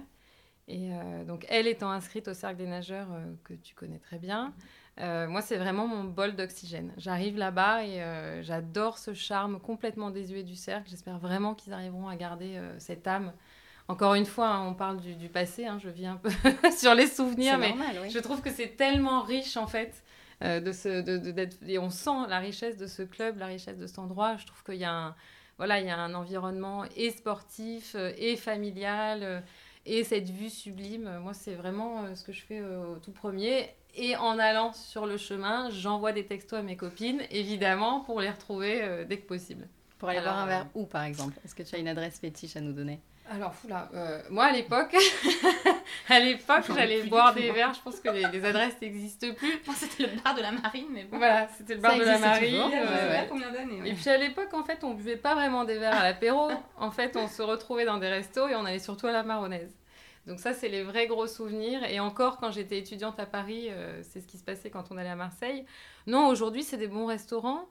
[0.69, 0.91] Et
[1.27, 3.09] donc, elle étant inscrite au cercle des nageurs
[3.45, 4.53] que tu connais très bien,
[4.99, 6.93] moi, c'est vraiment mon bol d'oxygène.
[6.97, 10.89] J'arrive là-bas et j'adore ce charme complètement désuet du cercle.
[10.89, 13.33] J'espère vraiment qu'ils arriveront à garder cette âme
[13.89, 16.31] encore une fois, hein, on parle du, passé, hein, je vis un peu
[16.77, 17.73] sur les souvenirs, mais
[18.11, 20.03] je trouve que c'est tellement riche en fait.
[20.43, 23.87] Euh, de ce, de, et on sent la richesse de ce club, la richesse de
[23.87, 24.37] cet endroit.
[24.37, 25.17] Je trouve qu'il y a un,
[25.57, 29.41] voilà, il y a un environnement et sportif euh, et familial euh,
[29.87, 31.21] et cette vue sublime.
[31.23, 33.71] Moi, c'est vraiment ce que je fais au tout premier.
[33.97, 38.31] Et en allant sur le chemin, j'envoie des textos à mes copines, évidemment, pour les
[38.31, 39.67] retrouver dès que possible.
[39.99, 41.35] Pour aller boire un verre où, par exemple?
[41.45, 43.01] Est-ce que tu as une adresse fétiche à nous donner?
[43.29, 44.95] Alors, là, euh, moi à l'époque,
[46.09, 47.75] à l'époque, j'allais boire des verres.
[47.75, 49.61] Je pense que les, adresses n'existent plus.
[49.75, 51.19] c'était le bar de la marine, mais bon.
[51.19, 52.63] Voilà, c'était le bar de la marine.
[52.73, 55.97] Euh, combien d'années Et puis à l'époque, en fait, on buvait pas vraiment des verres
[55.97, 56.51] à l'apéro.
[56.79, 59.75] en fait, on se retrouvait dans des restos et on allait surtout à la marronnaise.
[60.27, 61.85] Donc ça, c'est les vrais gros souvenirs.
[61.85, 64.97] Et encore, quand j'étais étudiante à Paris, euh, c'est ce qui se passait quand on
[64.97, 65.65] allait à Marseille.
[66.07, 67.69] Non, aujourd'hui, c'est des bons restaurants.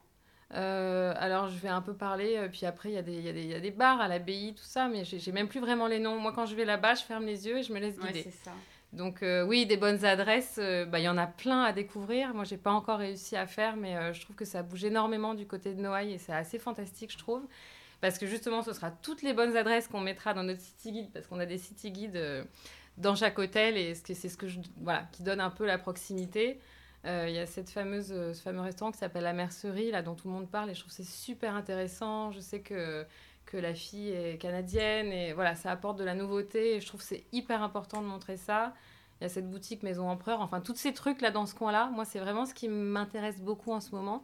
[0.53, 3.29] Euh, alors, je vais un peu parler, euh, puis après, il y, a des, y,
[3.29, 5.87] a des, y a des bars à l'abbaye, tout ça, mais j'ai même plus vraiment
[5.87, 6.17] les noms.
[6.19, 8.27] Moi, quand je vais là-bas, je ferme les yeux et je me laisse guider.
[8.43, 8.51] ça.
[8.93, 12.33] Donc, euh, oui, des bonnes adresses, bah, il y en a plein à découvrir.
[12.33, 15.45] Moi, j'ai pas encore réussi à faire, mais je trouve que ça bouge énormément du
[15.45, 17.41] côté de Noailles et c'est assez fantastique, je trouve.
[18.05, 21.11] Parce que justement, ce sera toutes les bonnes adresses qu'on mettra dans notre city guide,
[21.11, 22.45] parce qu'on a des city guides
[22.97, 24.45] dans chaque hôtel et c'est ce que
[24.81, 26.59] voilà, qui donne un peu la proximité.
[27.05, 30.01] Euh, il y a cette fameuse, euh, ce fameux restaurant qui s'appelle La Mercerie, là,
[30.03, 32.31] dont tout le monde parle, et je trouve c'est super intéressant.
[32.31, 33.05] Je sais que,
[33.45, 37.01] que la fille est canadienne, et voilà, ça apporte de la nouveauté, et je trouve
[37.01, 38.73] c'est hyper important de montrer ça.
[39.19, 42.05] Il y a cette boutique Maison Empereur, enfin, tous ces trucs-là dans ce coin-là, moi,
[42.05, 44.23] c'est vraiment ce qui m'intéresse beaucoup en ce moment.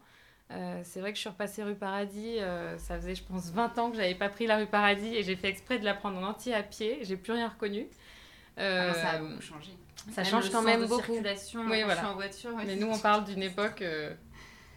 [0.52, 2.38] Euh, c'est vrai que je suis repassée rue Paradis,
[2.78, 5.36] ça faisait, je pense, 20 ans que j'avais pas pris la rue Paradis, et j'ai
[5.36, 7.88] fait exprès de la prendre en entier à pied, j'ai plus rien reconnu.
[8.58, 9.72] Ah, ça a beaucoup changé.
[10.12, 11.14] Ça change quand même beaucoup.
[11.14, 12.10] Circulation, oui, voilà.
[12.10, 12.52] en voiture.
[12.66, 13.84] mais nous, on parle d'une époque,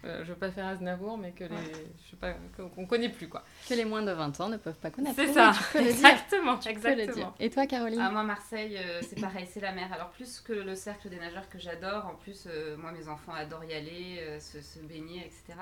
[0.05, 1.57] euh, euh, je veux pas faire Aznavour, mais que les,
[2.05, 3.43] je sais pas, qu'on connaît plus quoi.
[3.69, 5.17] Que les moins de 20 ans ne peuvent pas connaître.
[5.17, 7.35] C'est ça, exactement, exactement.
[7.41, 9.93] Et toi, Caroline ah, Moi, Marseille, euh, c'est pareil, c'est la mer.
[9.93, 13.65] Alors plus que le cercle des nageurs que j'adore, en plus, moi, mes enfants adorent
[13.65, 15.59] y aller, se, se, baigner, etc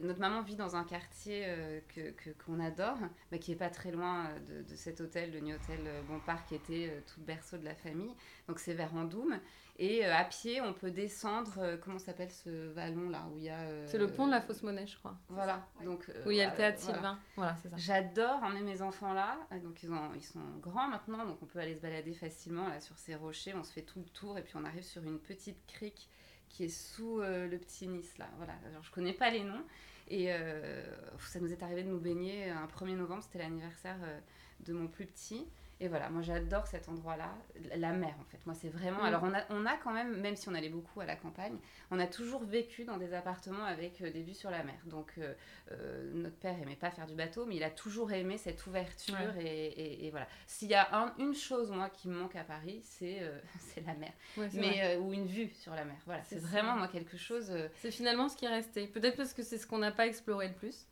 [0.00, 2.98] notre maman vit dans un quartier euh, que qu'on adore,
[3.30, 6.44] mais qui est pas très loin euh, de, cet hôtel, le New Hôtel euh, Bompard,
[6.46, 8.14] qui était tout le berceau de la famille.
[8.48, 9.38] Donc c'est vers Andoum.
[9.78, 13.86] Et à pied, on peut descendre, comment s'appelle ce vallon là où il y a.
[13.86, 15.16] c'est le pont de la Fausse Monnaie, je crois.
[15.30, 15.66] Voilà.
[15.82, 17.18] Donc, où il y a le théâtre Sylvain.
[17.36, 17.76] Voilà, c'est ça.
[17.78, 19.38] J'adore emmener mes enfants là.
[19.64, 22.80] Donc ils, ont, ils sont grands maintenant, donc on peut aller se balader facilement là
[22.80, 23.54] sur ces rochers.
[23.54, 26.10] On se fait tout le tour et puis on arrive sur une petite crique
[26.52, 28.28] qui est sous le petit Nice là.
[28.36, 28.54] Voilà.
[28.68, 29.64] Alors je connais pas les noms.
[30.08, 30.82] Et euh,
[31.30, 34.18] ça nous est arrivé de nous baigner un 1er novembre, c'était l'anniversaire euh,
[34.60, 35.46] de mon plus petit.
[35.82, 37.34] Et voilà, moi j'adore cet endroit-là,
[37.74, 38.38] la mer en fait.
[38.46, 39.02] Moi c'est vraiment.
[39.02, 39.06] Mm.
[39.06, 41.56] Alors on a, on a quand même, même si on allait beaucoup à la campagne,
[41.90, 44.76] on a toujours vécu dans des appartements avec euh, des vues sur la mer.
[44.86, 45.34] Donc euh,
[45.72, 49.36] euh, notre père aimait pas faire du bateau, mais il a toujours aimé cette ouverture.
[49.40, 50.28] Et, et, voilà.
[50.46, 53.20] S'il y a un, une chose moi qui me manque à Paris, c'est
[53.58, 54.12] c'est la mer.
[54.54, 55.96] mais ou une vue sur la mer.
[56.06, 57.52] Voilà, c'est vraiment moi quelque chose.
[57.78, 58.86] C'est finalement ce qui est resté.
[58.86, 60.86] Peut-être parce que c'est ce qu'on n'a pas exploré le plus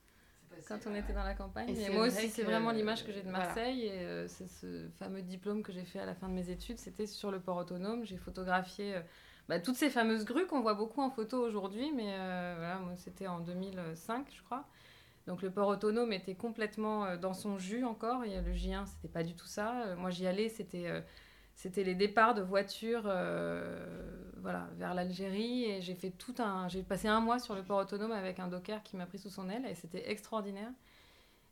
[0.68, 1.76] quand on était dans la campagne.
[1.76, 3.86] Et, moi aussi, c'est vraiment l'image que j'ai de Marseille.
[3.86, 6.78] Et euh, c'est ce fameux diplôme que j'ai fait à la fin de mes études.
[6.78, 8.04] C'était sur le port autonome.
[8.04, 9.00] J'ai photographié euh,
[9.48, 11.92] bah, toutes ces fameuses grues qu'on voit beaucoup en photo aujourd'hui.
[11.94, 14.64] Mais euh, voilà, moi, c'était en 2005, je crois.
[15.26, 18.24] Donc le port autonome était complètement dans son jus encore.
[18.24, 19.94] Et le J1, c'était pas du tout ça.
[19.96, 21.02] moi, j'y allais, c'était
[21.60, 23.02] c'était les départs de voitures
[24.38, 25.64] voilà, vers l'Algérie.
[25.64, 28.48] Et j'ai fait tout un j'ai passé un mois sur le port autonome avec un
[28.48, 30.70] docker qui m'a pris sous son aile et c'était extraordinaire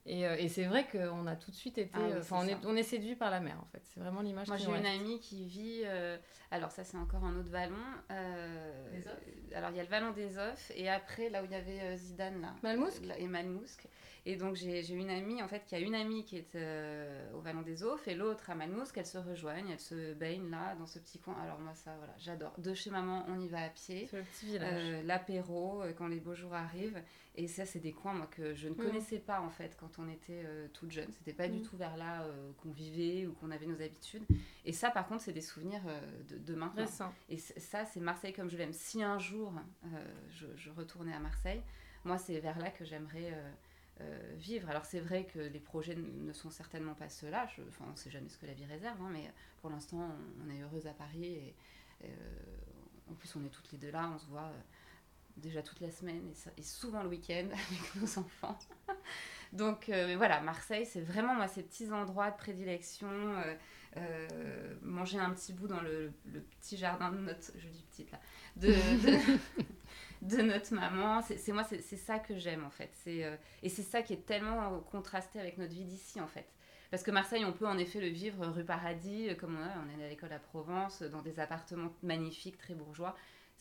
[0.07, 2.57] et, euh, et c'est vrai qu'on a tout de suite été ah enfin on, est,
[2.65, 5.21] on est séduit par la mer en fait c'est vraiment l'image moi j'ai une amie
[5.21, 6.17] qui vit euh,
[6.51, 7.77] alors ça c'est encore un autre vallon
[8.11, 9.01] euh,
[9.55, 11.97] alors il y a le vallon des Offs et après là où il y avait
[11.97, 13.03] Zidane là Malmousque?
[13.19, 13.89] Et Malmousque
[14.29, 17.41] et donc j'ai une amie, en fait, qui a une amie qui est euh, au
[17.41, 20.87] Vallon des Offs et l'autre à Malmousse, qu'elles se rejoignent, elles se baignent là, dans
[20.87, 21.35] ce petit coin.
[21.43, 22.53] Alors moi, ça, voilà, j'adore.
[22.59, 24.07] De chez maman, on y va à pied.
[24.13, 24.83] le petit village.
[24.85, 27.03] Euh, l'apéro, euh, quand les beaux jours arrivent.
[27.37, 28.77] Et ça, c'est des coins, moi, que je ne mm.
[28.77, 31.11] connaissais pas, en fait, quand on était toute jeune.
[31.13, 31.63] C'était pas du mm.
[31.63, 32.25] tout vers là
[32.63, 34.25] qu'on vivait ou qu'on avait nos habitudes.
[34.65, 35.83] Et ça, par contre, c'est des souvenirs
[36.29, 36.87] de, de, maintenant.
[37.29, 38.73] Et ça, c'est Marseille comme je l'aime.
[38.73, 39.53] Si un jour,
[40.31, 41.63] je, je, retournais à Marseille,
[42.05, 43.33] moi, c'est vers là que j'aimerais
[44.37, 44.71] vivre.
[44.71, 47.49] Alors c'est vrai que les projets ne sont certainement pas ceux-là.
[47.69, 49.31] Enfin, on ne sait jamais ce que la vie réserve, hein, mais
[49.61, 50.11] pour l'instant,
[50.45, 51.55] on, est heureuse à Paris et,
[53.11, 54.53] en plus on est toutes les deux là, on se voit
[55.39, 56.23] déjà toute la semaine
[56.57, 58.59] et, souvent le week-end avec nos enfants.
[59.53, 63.09] Donc euh, voilà, Marseille, c'est vraiment moi ces petits endroits de prédilection.
[63.11, 63.55] Euh,
[63.97, 64.29] euh,
[64.83, 66.13] manger un petit bout dans le,
[66.61, 68.21] petit jardin de notre, je dis petite là,
[68.57, 68.75] de,
[70.21, 71.23] de, notre maman.
[71.23, 72.93] C'est moi, c'est ça que j'aime en fait.
[73.07, 76.47] et c'est ça qui est tellement contrasté avec notre vie d'ici en fait.
[76.91, 80.01] Parce que Marseille, on peut en effet le vivre rue Paradis, comme on, a, on
[80.01, 83.17] est à l'école à Provence, dans des appartements magnifiques, très bourgeois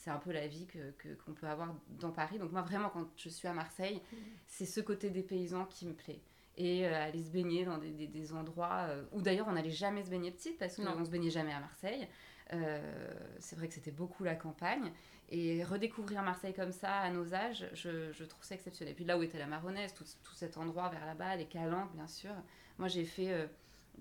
[0.08, 2.39] c'est un peu la vie que, qu'on peut avoir dans Paris.
[2.39, 4.15] Donc moi vraiment quand je suis à Marseille, mmh.
[4.48, 6.22] c'est ce côté des paysans qui me plaît.
[6.56, 10.04] Et euh, aller se baigner dans des, des, endroits euh, où d'ailleurs on n'allait jamais
[10.04, 12.08] se baigner petite parce qu'on ne se baignait jamais à Marseille.
[12.54, 14.91] Euh, c'est vrai que c'était beaucoup la campagne.
[15.30, 18.93] Et redécouvrir Marseille comme ça à nos âges, je, je trouve ça exceptionnel.
[18.93, 21.93] Et puis là où était la Marronnaise, tout, tout cet endroit vers là-bas, les Calanques
[21.93, 22.32] bien sûr.
[22.78, 23.50] Moi j'ai fait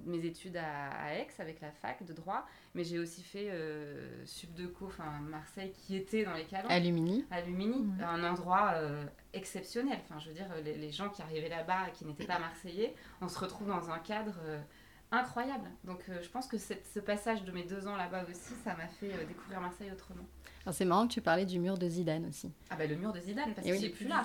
[0.05, 4.87] mes études à, Aix avec la fac de droit, mais j'ai aussi fait euh, Subdeco,
[4.87, 6.71] enfin Marseille, qui était dans les Calanques.
[6.71, 7.25] À Lumini.
[7.31, 9.99] À Lumini, un endroit euh, exceptionnel.
[10.05, 13.39] Enfin, je veux dire, les, gens qui arrivaient là-bas, qui n'étaient pas marseillais, on se
[13.39, 14.61] retrouve dans un cadre euh,
[15.11, 15.69] incroyable.
[15.85, 18.89] Donc, euh, je pense que ce passage de mes deux ans là-bas aussi, ça m'a
[18.89, 20.27] fait découvrir Marseille autrement
[20.73, 22.51] c'est marrant que tu parlais du mur de Zidane aussi.
[22.71, 24.23] Ah bah le mur de Zidane, parce qu'il n'est plus là.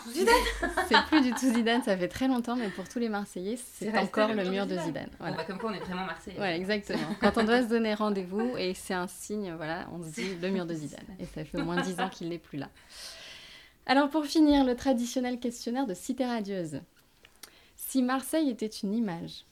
[0.87, 3.95] c'est plus du tout Zidane, ça fait très longtemps, mais pour tous les Marseillais, c'est
[3.97, 5.09] encore le mur de Zidane.
[5.19, 5.37] Voilà.
[5.37, 6.39] Bah, comme quoi on est vraiment Marseillais.
[6.39, 7.15] Ouais, exactement.
[7.19, 10.49] Quand on doit se donner rendez-vous, et c'est un signe, voilà, on se dit le
[10.49, 11.05] mur de Zidane.
[11.19, 12.69] Et ça fait au moins dix ans qu'il n'est plus là.
[13.85, 16.81] Alors pour finir, le traditionnel questionnaire de Cité Radieuse.
[17.75, 19.45] Si Marseille était une image,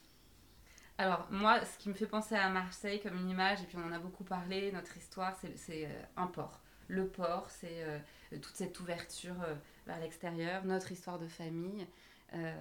[1.00, 3.88] alors, moi, ce qui me fait penser à Marseille comme une image, et puis on
[3.88, 8.00] en a beaucoup parlé, notre histoire, c'est euh, un port le port, c'est euh,
[8.32, 9.56] toute cette ouverture euh,
[9.88, 11.88] vers l'extérieur, notre histoire de famille,
[12.34, 12.54] euh,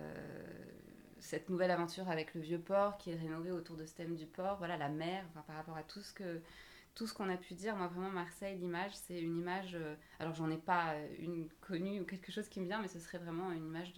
[1.19, 4.27] cette nouvelle aventure avec le vieux port qui est rénové autour de ce thème du
[4.27, 8.11] port, voilà la mer, par rapport à tout ce qu'on a pu dire, moi vraiment
[8.11, 9.77] Marseille, l'image, c'est une image,
[10.21, 13.19] alors j'en ai pas une connue ou quelque chose qui me vient, mais ce serait
[13.19, 13.95] vraiment une image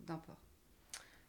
[0.00, 0.40] d'un port.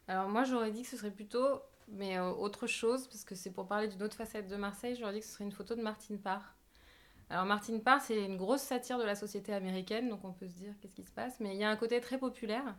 [0.08, 3.66] Alors moi j'aurais dit que ce serait plutôt, mais autre chose, parce que c'est pour
[3.66, 6.18] parler d'une autre facette de Marseille, j'aurais dit que ce serait une photo de Martine
[6.18, 6.54] Parr.
[7.32, 10.52] Alors Martin Parr, c'est une grosse satire de la société américaine, donc on peut se
[10.52, 12.74] dire qu'est-ce qui se passe, mais il y a un côté très populaire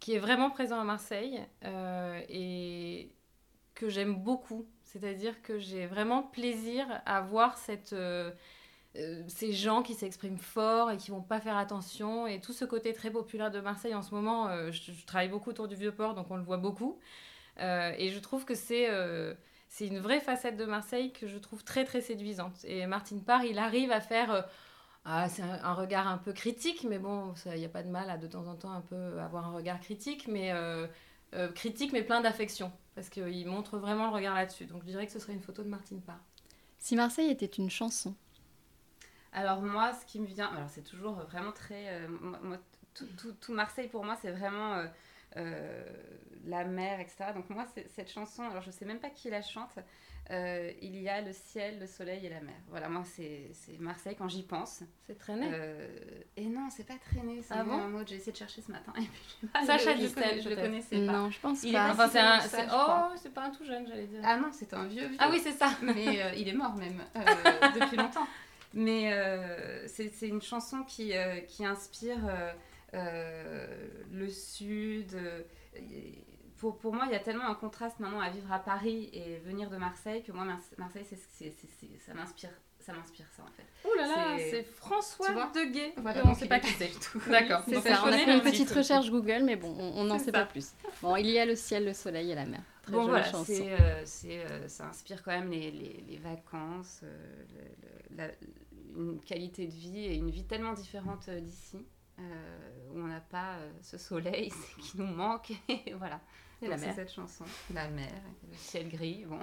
[0.00, 3.12] qui est vraiment présent à Marseille euh, et
[3.74, 4.66] que j'aime beaucoup.
[4.82, 7.56] C'est-à-dire que j'ai vraiment plaisir à voir
[7.92, 8.32] euh,
[8.96, 12.26] euh, ces gens qui s'expriment fort et qui vont pas faire attention.
[12.26, 15.50] Et tout ce côté très populaire de Marseille en ce moment, je, je, travaille beaucoup
[15.50, 16.98] autour du Vieux-Port, donc on le voit beaucoup.
[17.58, 18.88] Et je trouve que c'est
[19.68, 22.64] c'est une vraie facette de Marseille que je trouve très très séduisante.
[22.64, 24.32] Et Martin Parr, il arrive à faire...
[24.32, 24.42] Euh,
[25.04, 28.10] ah, c'est un, regard un peu critique, mais bon, il n'y a pas de mal
[28.10, 30.88] à de temps en temps un peu avoir un regard critique, mais euh,
[31.34, 34.64] euh, critique mais plein d'affection, parce qu'il montre vraiment le regard là-dessus.
[34.64, 36.18] Donc je dirais que ce serait une photo de Martin Parr.
[36.78, 38.16] Si Marseille était une chanson
[39.32, 42.08] Alors moi, ce qui me vient, alors c'est toujours vraiment très...
[42.08, 42.56] moi,
[42.94, 43.06] tout,
[43.40, 44.86] tout, Marseille pour moi, c'est vraiment euh,
[45.34, 47.32] la mer, etc.
[47.34, 49.78] Donc moi, cette chanson, alors je sais même pas qui la chante,
[50.30, 52.56] euh, il y a le ciel, le soleil et la mer.
[52.68, 54.82] Voilà, moi, c'est Marseille quand j'y pense.
[55.06, 55.86] C'est traîné euh,
[56.36, 57.42] Et non, c'est pas traîné.
[57.42, 58.92] C'est ah un mot que j'ai essayé de chercher ce matin.
[58.96, 61.12] Et puis, Sacha le, je le connaissais pas.
[61.12, 61.92] Non, je pense il pas.
[61.92, 62.40] Enfin, c'est un...
[62.72, 64.20] Oh, c'est pas un tout jeune, j'allais dire.
[64.24, 65.16] Ah non, c'est un vieux, vieux.
[65.20, 65.70] Ah oui, c'est ça.
[65.82, 67.02] Mais il est mort même,
[67.80, 68.26] depuis longtemps.
[68.74, 69.12] Mais
[69.86, 71.12] c'est une chanson qui,
[71.46, 72.52] qui inspire euh,
[72.96, 75.14] le sud.
[75.14, 75.42] Euh,
[76.58, 79.36] pour, pour, moi, il y a tellement un contraste maintenant à vivre à Paris et
[79.38, 80.44] venir de Marseille que moi,
[80.78, 81.52] Marseille, c'est,
[81.98, 82.50] ça m'inspire
[82.86, 83.66] ça m'inspire ça en fait.
[83.84, 85.92] Oh là là, c'est François Deguet.
[85.96, 87.20] Voilà, on ne sait pas qui c'est tout.
[87.28, 87.62] D'accord.
[87.68, 88.02] C'est ça.
[88.04, 90.72] On a fait une petite recherche Google, mais bon, on n'en sait pas plus.
[91.02, 92.62] Bon, il y a le ciel, le soleil et la mer.
[92.82, 97.02] Très bon voilà, c'est, euh, euh, ça inspire quand même les, les, les vacances,
[98.16, 98.28] la,
[98.96, 101.78] une qualité de vie et une vie tellement différente d'ici.
[102.18, 102.22] Euh,
[102.94, 104.50] où on n'a pas euh, ce soleil
[104.80, 105.52] qui nous manque.
[105.68, 106.20] Et voilà.
[106.62, 106.94] Et la mer.
[106.94, 107.44] cette chanson.
[107.74, 108.10] La mer,
[108.50, 109.26] le ciel gris.
[109.26, 109.38] Bon.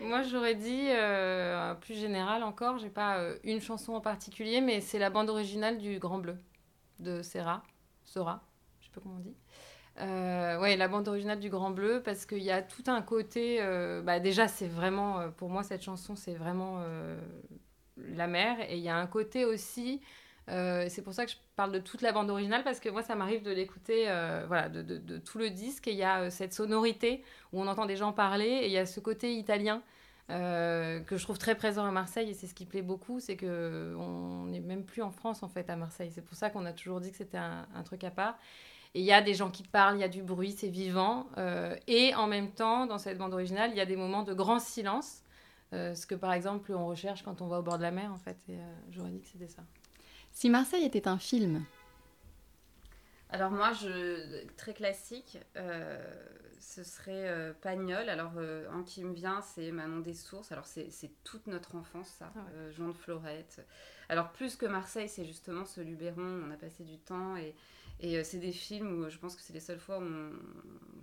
[0.00, 4.98] Moi, j'aurais dit, euh, plus général encore, j'ai pas une chanson en particulier, mais c'est
[4.98, 6.36] la bande originale du Grand Bleu
[6.98, 7.62] de Serra.
[8.02, 8.42] Sora,
[8.80, 9.36] je sais pas comment on dit.
[10.00, 13.60] Euh, ouais, la bande originale du Grand Bleu, parce qu'il y a tout un côté.
[14.02, 16.84] bah déjà, c'est vraiment, pour moi, cette chanson, c'est vraiment
[17.96, 18.68] la mer.
[18.68, 20.00] Et il y a un côté aussi
[20.50, 23.02] euh, c'est pour ça que je parle de toute la bande originale parce que moi
[23.02, 26.30] ça m'arrive de l'écouter euh, voilà de, tout le disque et il y a euh,
[26.30, 29.82] cette sonorité où on entend des gens parler et il y a ce côté italien
[30.28, 33.94] que je trouve très présent à Marseille et c'est ce qui plaît beaucoup c'est que
[33.98, 36.72] on n'est même plus en France en fait à Marseille c'est pour ça qu'on a
[36.72, 38.38] toujours dit que c'était un, truc à part
[38.94, 41.26] Et il y a des gens qui parlent, il y a du bruit, c'est vivant.
[41.86, 44.60] Et en même temps, dans cette bande originale, il y a des moments de grand
[44.60, 45.22] silence.
[45.72, 48.18] Ce que par exemple on recherche quand on va au bord de la mer en
[48.18, 48.38] fait.
[48.48, 48.56] Et
[48.90, 49.64] j'aurais dit que c'était ça.
[50.34, 51.64] Si Marseille était un film,
[53.30, 55.98] alors moi, je, très classique, euh,
[56.60, 58.08] ce serait euh, Pagnol.
[58.08, 60.52] Alors, euh, un qui me vient, c'est Manon des Sources.
[60.52, 62.32] Alors, c'est toute notre enfance, ça.
[62.36, 63.66] Ah Jean de Florette.
[64.08, 66.44] Alors, plus que Marseille, c'est justement ce Luberon.
[66.46, 67.56] On a passé du temps et
[68.00, 70.30] et euh, c'est des films où je pense que c'est les seules fois où on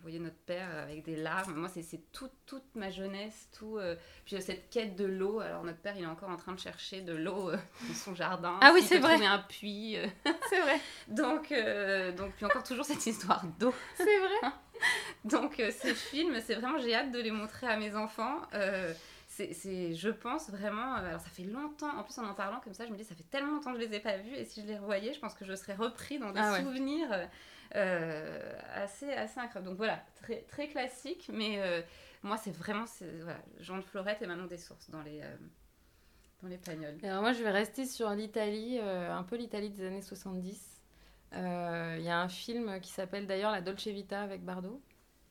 [0.01, 1.55] voyait notre père avec des larmes.
[1.55, 3.77] Moi, c'est toute, toute ma jeunesse, tout.
[3.77, 5.39] Euh, puis euh, cette quête de l'eau.
[5.39, 8.59] Alors, notre père, il est encore en train de chercher de l'eau dans son jardin.
[8.61, 9.13] Ah oui, c'est vrai.
[9.13, 9.97] Trouver un puits.
[10.49, 10.79] c'est vrai.
[11.07, 11.53] donc,
[12.17, 13.73] donc, puis encore toujours cette histoire d'eau.
[13.95, 14.51] C'est vrai.
[15.25, 18.41] donc, ces films, c'est vraiment, j'ai hâte de les montrer à mes enfants
[19.53, 20.95] c'est, je pense vraiment.
[20.95, 23.03] Euh, alors, ça fait longtemps, en plus en en parlant comme ça, je me dis,
[23.03, 25.13] ça fait tellement longtemps que je les ai pas vus, et si je les revoyais,
[25.13, 27.29] je pense que je serais repris dans des ah souvenirs
[27.75, 29.67] euh, assez, assez incroyables.
[29.69, 31.81] Donc voilà, très, très classique, mais euh,
[32.23, 32.85] moi, c'est vraiment
[33.23, 35.21] voilà, Jean de Florette et Manon des Sources dans les,
[36.41, 36.97] dans les Pagnols.
[37.03, 40.81] Alors, moi, je vais rester sur l'Italie, un peu l'Italie des années 70.
[41.33, 44.81] Il y a un film qui s'appelle d'ailleurs La Dolce Vita avec Bardot.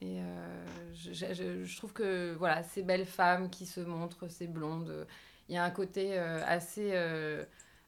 [0.02, 5.06] Et euh, je, trouve que voilà, ces belles femmes qui se montrent, ces blondes,
[5.48, 7.44] il y a un côté euh, assez, euh,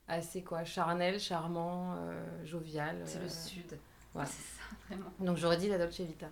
[0.08, 1.96] assez quoi, charnel, charmant,
[2.44, 3.00] jovial.
[3.04, 3.78] C'est le sud.
[4.12, 4.28] Voilà.
[4.28, 5.10] C'est ça, vraiment.
[5.20, 6.28] Donc j'aurais dit la Dolce Vita.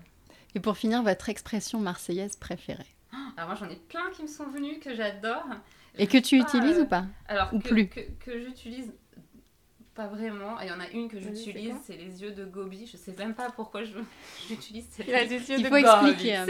[0.54, 2.94] Et pour finir, votre expression marseillaise préférée?
[3.36, 5.46] Alors moi j'en ai plein qui me sont venus, que j'adore.
[5.96, 7.06] Et que tu utilises ou pas?
[7.26, 7.88] Alors ou plus?
[7.88, 8.92] que, que j'utilise
[10.00, 10.58] pas vraiment.
[10.60, 12.86] Il y en a une que j'utilise, c'est les yeux de Gobi.
[12.86, 13.82] Je sais même pas pourquoi
[14.48, 16.36] j'utilise cette Il a des yeux Il faut expliquer.
[16.36, 16.46] Un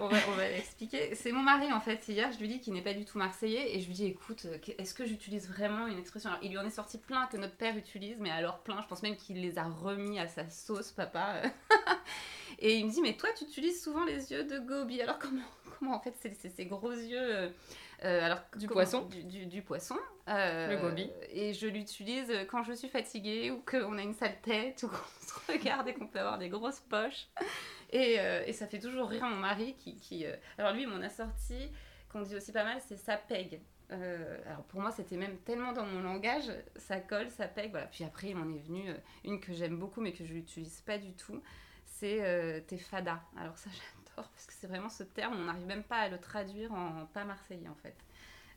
[0.00, 1.14] on va, on va expliquer.
[1.14, 2.06] C'est mon mari en fait.
[2.06, 4.46] Hier, je lui dis qu'il n'est pas du tout marseillais et je lui dis écoute,
[4.78, 6.28] est-ce que j'utilise vraiment une expression?
[6.30, 8.82] Alors, Il lui en est sorti plein que notre père utilise, mais alors plein.
[8.82, 11.42] Je pense même qu'il les a remis à sa sauce, papa.
[12.58, 15.00] et il me dit mais toi, tu utilises souvent les yeux de Gobi.
[15.00, 17.52] Alors comment, comment en fait, c'est ces gros yeux
[18.04, 19.96] euh, euh, alors, du poisson du, poisson.
[20.28, 21.10] Euh, le gobi.
[21.30, 25.26] Et je l'utilise quand je suis fatiguée ou qu'on a une sale tête ou qu'on
[25.26, 27.28] se regarde et qu'on peut avoir des grosses poches.
[27.90, 29.96] Et, euh, et ça fait toujours rire mon mari qui...
[29.96, 30.24] qui
[30.58, 31.70] alors lui, mon assorti,
[32.10, 33.60] qu'on dit aussi pas mal, c'est ça pègue.
[33.90, 37.70] alors pour moi, c'était même tellement dans mon langage, ça colle, ça pègue.
[37.70, 37.86] Voilà.
[37.86, 38.90] Puis après, il m'en est venu
[39.24, 41.42] une que j'aime beaucoup mais que je n'utilise pas du tout.
[41.84, 43.22] C'est tes fada.
[43.36, 43.70] Alors ça,
[44.14, 47.24] parce que c'est vraiment ce terme, on n'arrive même pas à le traduire en pas
[47.24, 47.94] marseillais en fait.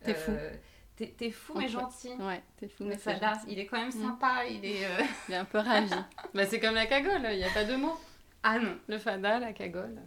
[0.04, 0.32] T'es fou.
[0.32, 0.52] Euh,
[0.96, 2.14] t'es fou mais gentil.
[2.14, 3.14] Ouais, t'es fou mais, ça,
[3.48, 4.04] il est quand même mm.
[4.04, 4.86] sympa, il est...
[4.86, 5.90] Euh, il est un peu ravi.
[6.34, 7.98] bah, c'est comme la cagole, il n'y a pas de mots.
[8.44, 8.78] Ah non.
[8.88, 9.98] Le fada, la cagole.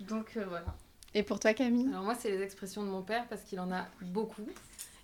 [0.00, 0.74] Donc euh, voilà.
[1.14, 3.72] Et pour toi Camille Alors moi c'est les expressions de mon père parce qu'il en
[3.72, 4.46] a beaucoup.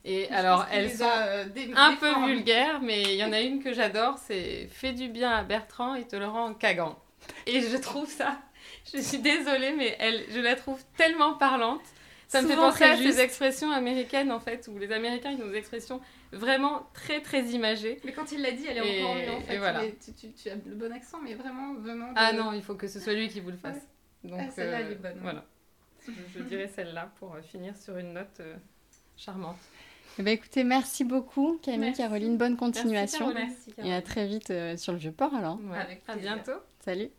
[0.05, 1.09] Et alors, elles sont
[1.77, 5.31] un peu vulgaires, mais il y en a une que j'adore, c'est Fais du bien
[5.31, 6.99] à Bertrand et te le rend en cagant.
[7.47, 8.39] Et je trouve ça
[8.95, 11.83] je suis désolée, mais elle, je la trouve tellement parlante.
[12.27, 15.49] Ça me fait penser à ces expressions américaines, en fait, où les Américains, ils ont
[15.49, 16.01] des expressions
[16.33, 18.01] vraiment très, très imagées.
[18.05, 19.59] Mais quand il l'a dit, elle est encore mieux, en fait.
[19.59, 19.83] Voilà.
[19.83, 23.13] tu, as le bon accent, mais vraiment venant Ah non, il faut que ce soit
[23.13, 23.79] lui qui vous le fasse.
[24.25, 25.19] Donc, ah, celle-là, elle est bonne.
[25.21, 25.45] Voilà.
[26.35, 28.57] Je, dirais celle-là pour euh, finir sur une note euh,
[29.17, 29.57] charmante.
[30.19, 33.33] Eh ben, écoutez, merci beaucoup Camille, Caroline, bonne continuation.
[33.33, 35.59] Merci, Et à très vite euh, sur le Vieux-Port alors.
[35.75, 36.61] Avec à bientôt.
[36.81, 37.11] Salut.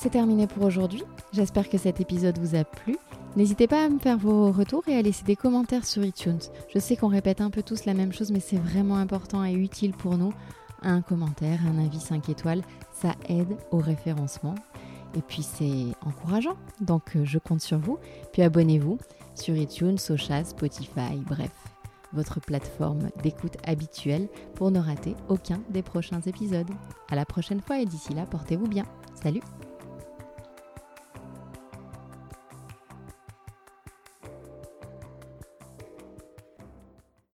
[0.00, 1.02] C'est terminé pour aujourd'hui.
[1.32, 2.96] J'espère que cet épisode vous a plu.
[3.36, 6.38] N'hésitez pas à me faire vos retours et à laisser des commentaires sur iTunes.
[6.72, 9.52] Je sais qu'on répète un peu tous la même chose, mais c'est vraiment important et
[9.52, 10.32] utile pour nous.
[10.82, 14.54] Un commentaire, un avis 5 étoiles, ça aide au référencement.
[15.16, 17.98] Et puis c'est encourageant, donc euh, je compte sur vous.
[18.32, 18.98] Puis abonnez-vous
[19.34, 21.50] sur iTunes, Socha, Spotify, bref,
[22.12, 26.70] votre plateforme d'écoute habituelle pour ne rater aucun des prochains épisodes.
[27.10, 28.84] À la prochaine fois et d'ici là, portez-vous bien.
[29.20, 29.42] Salut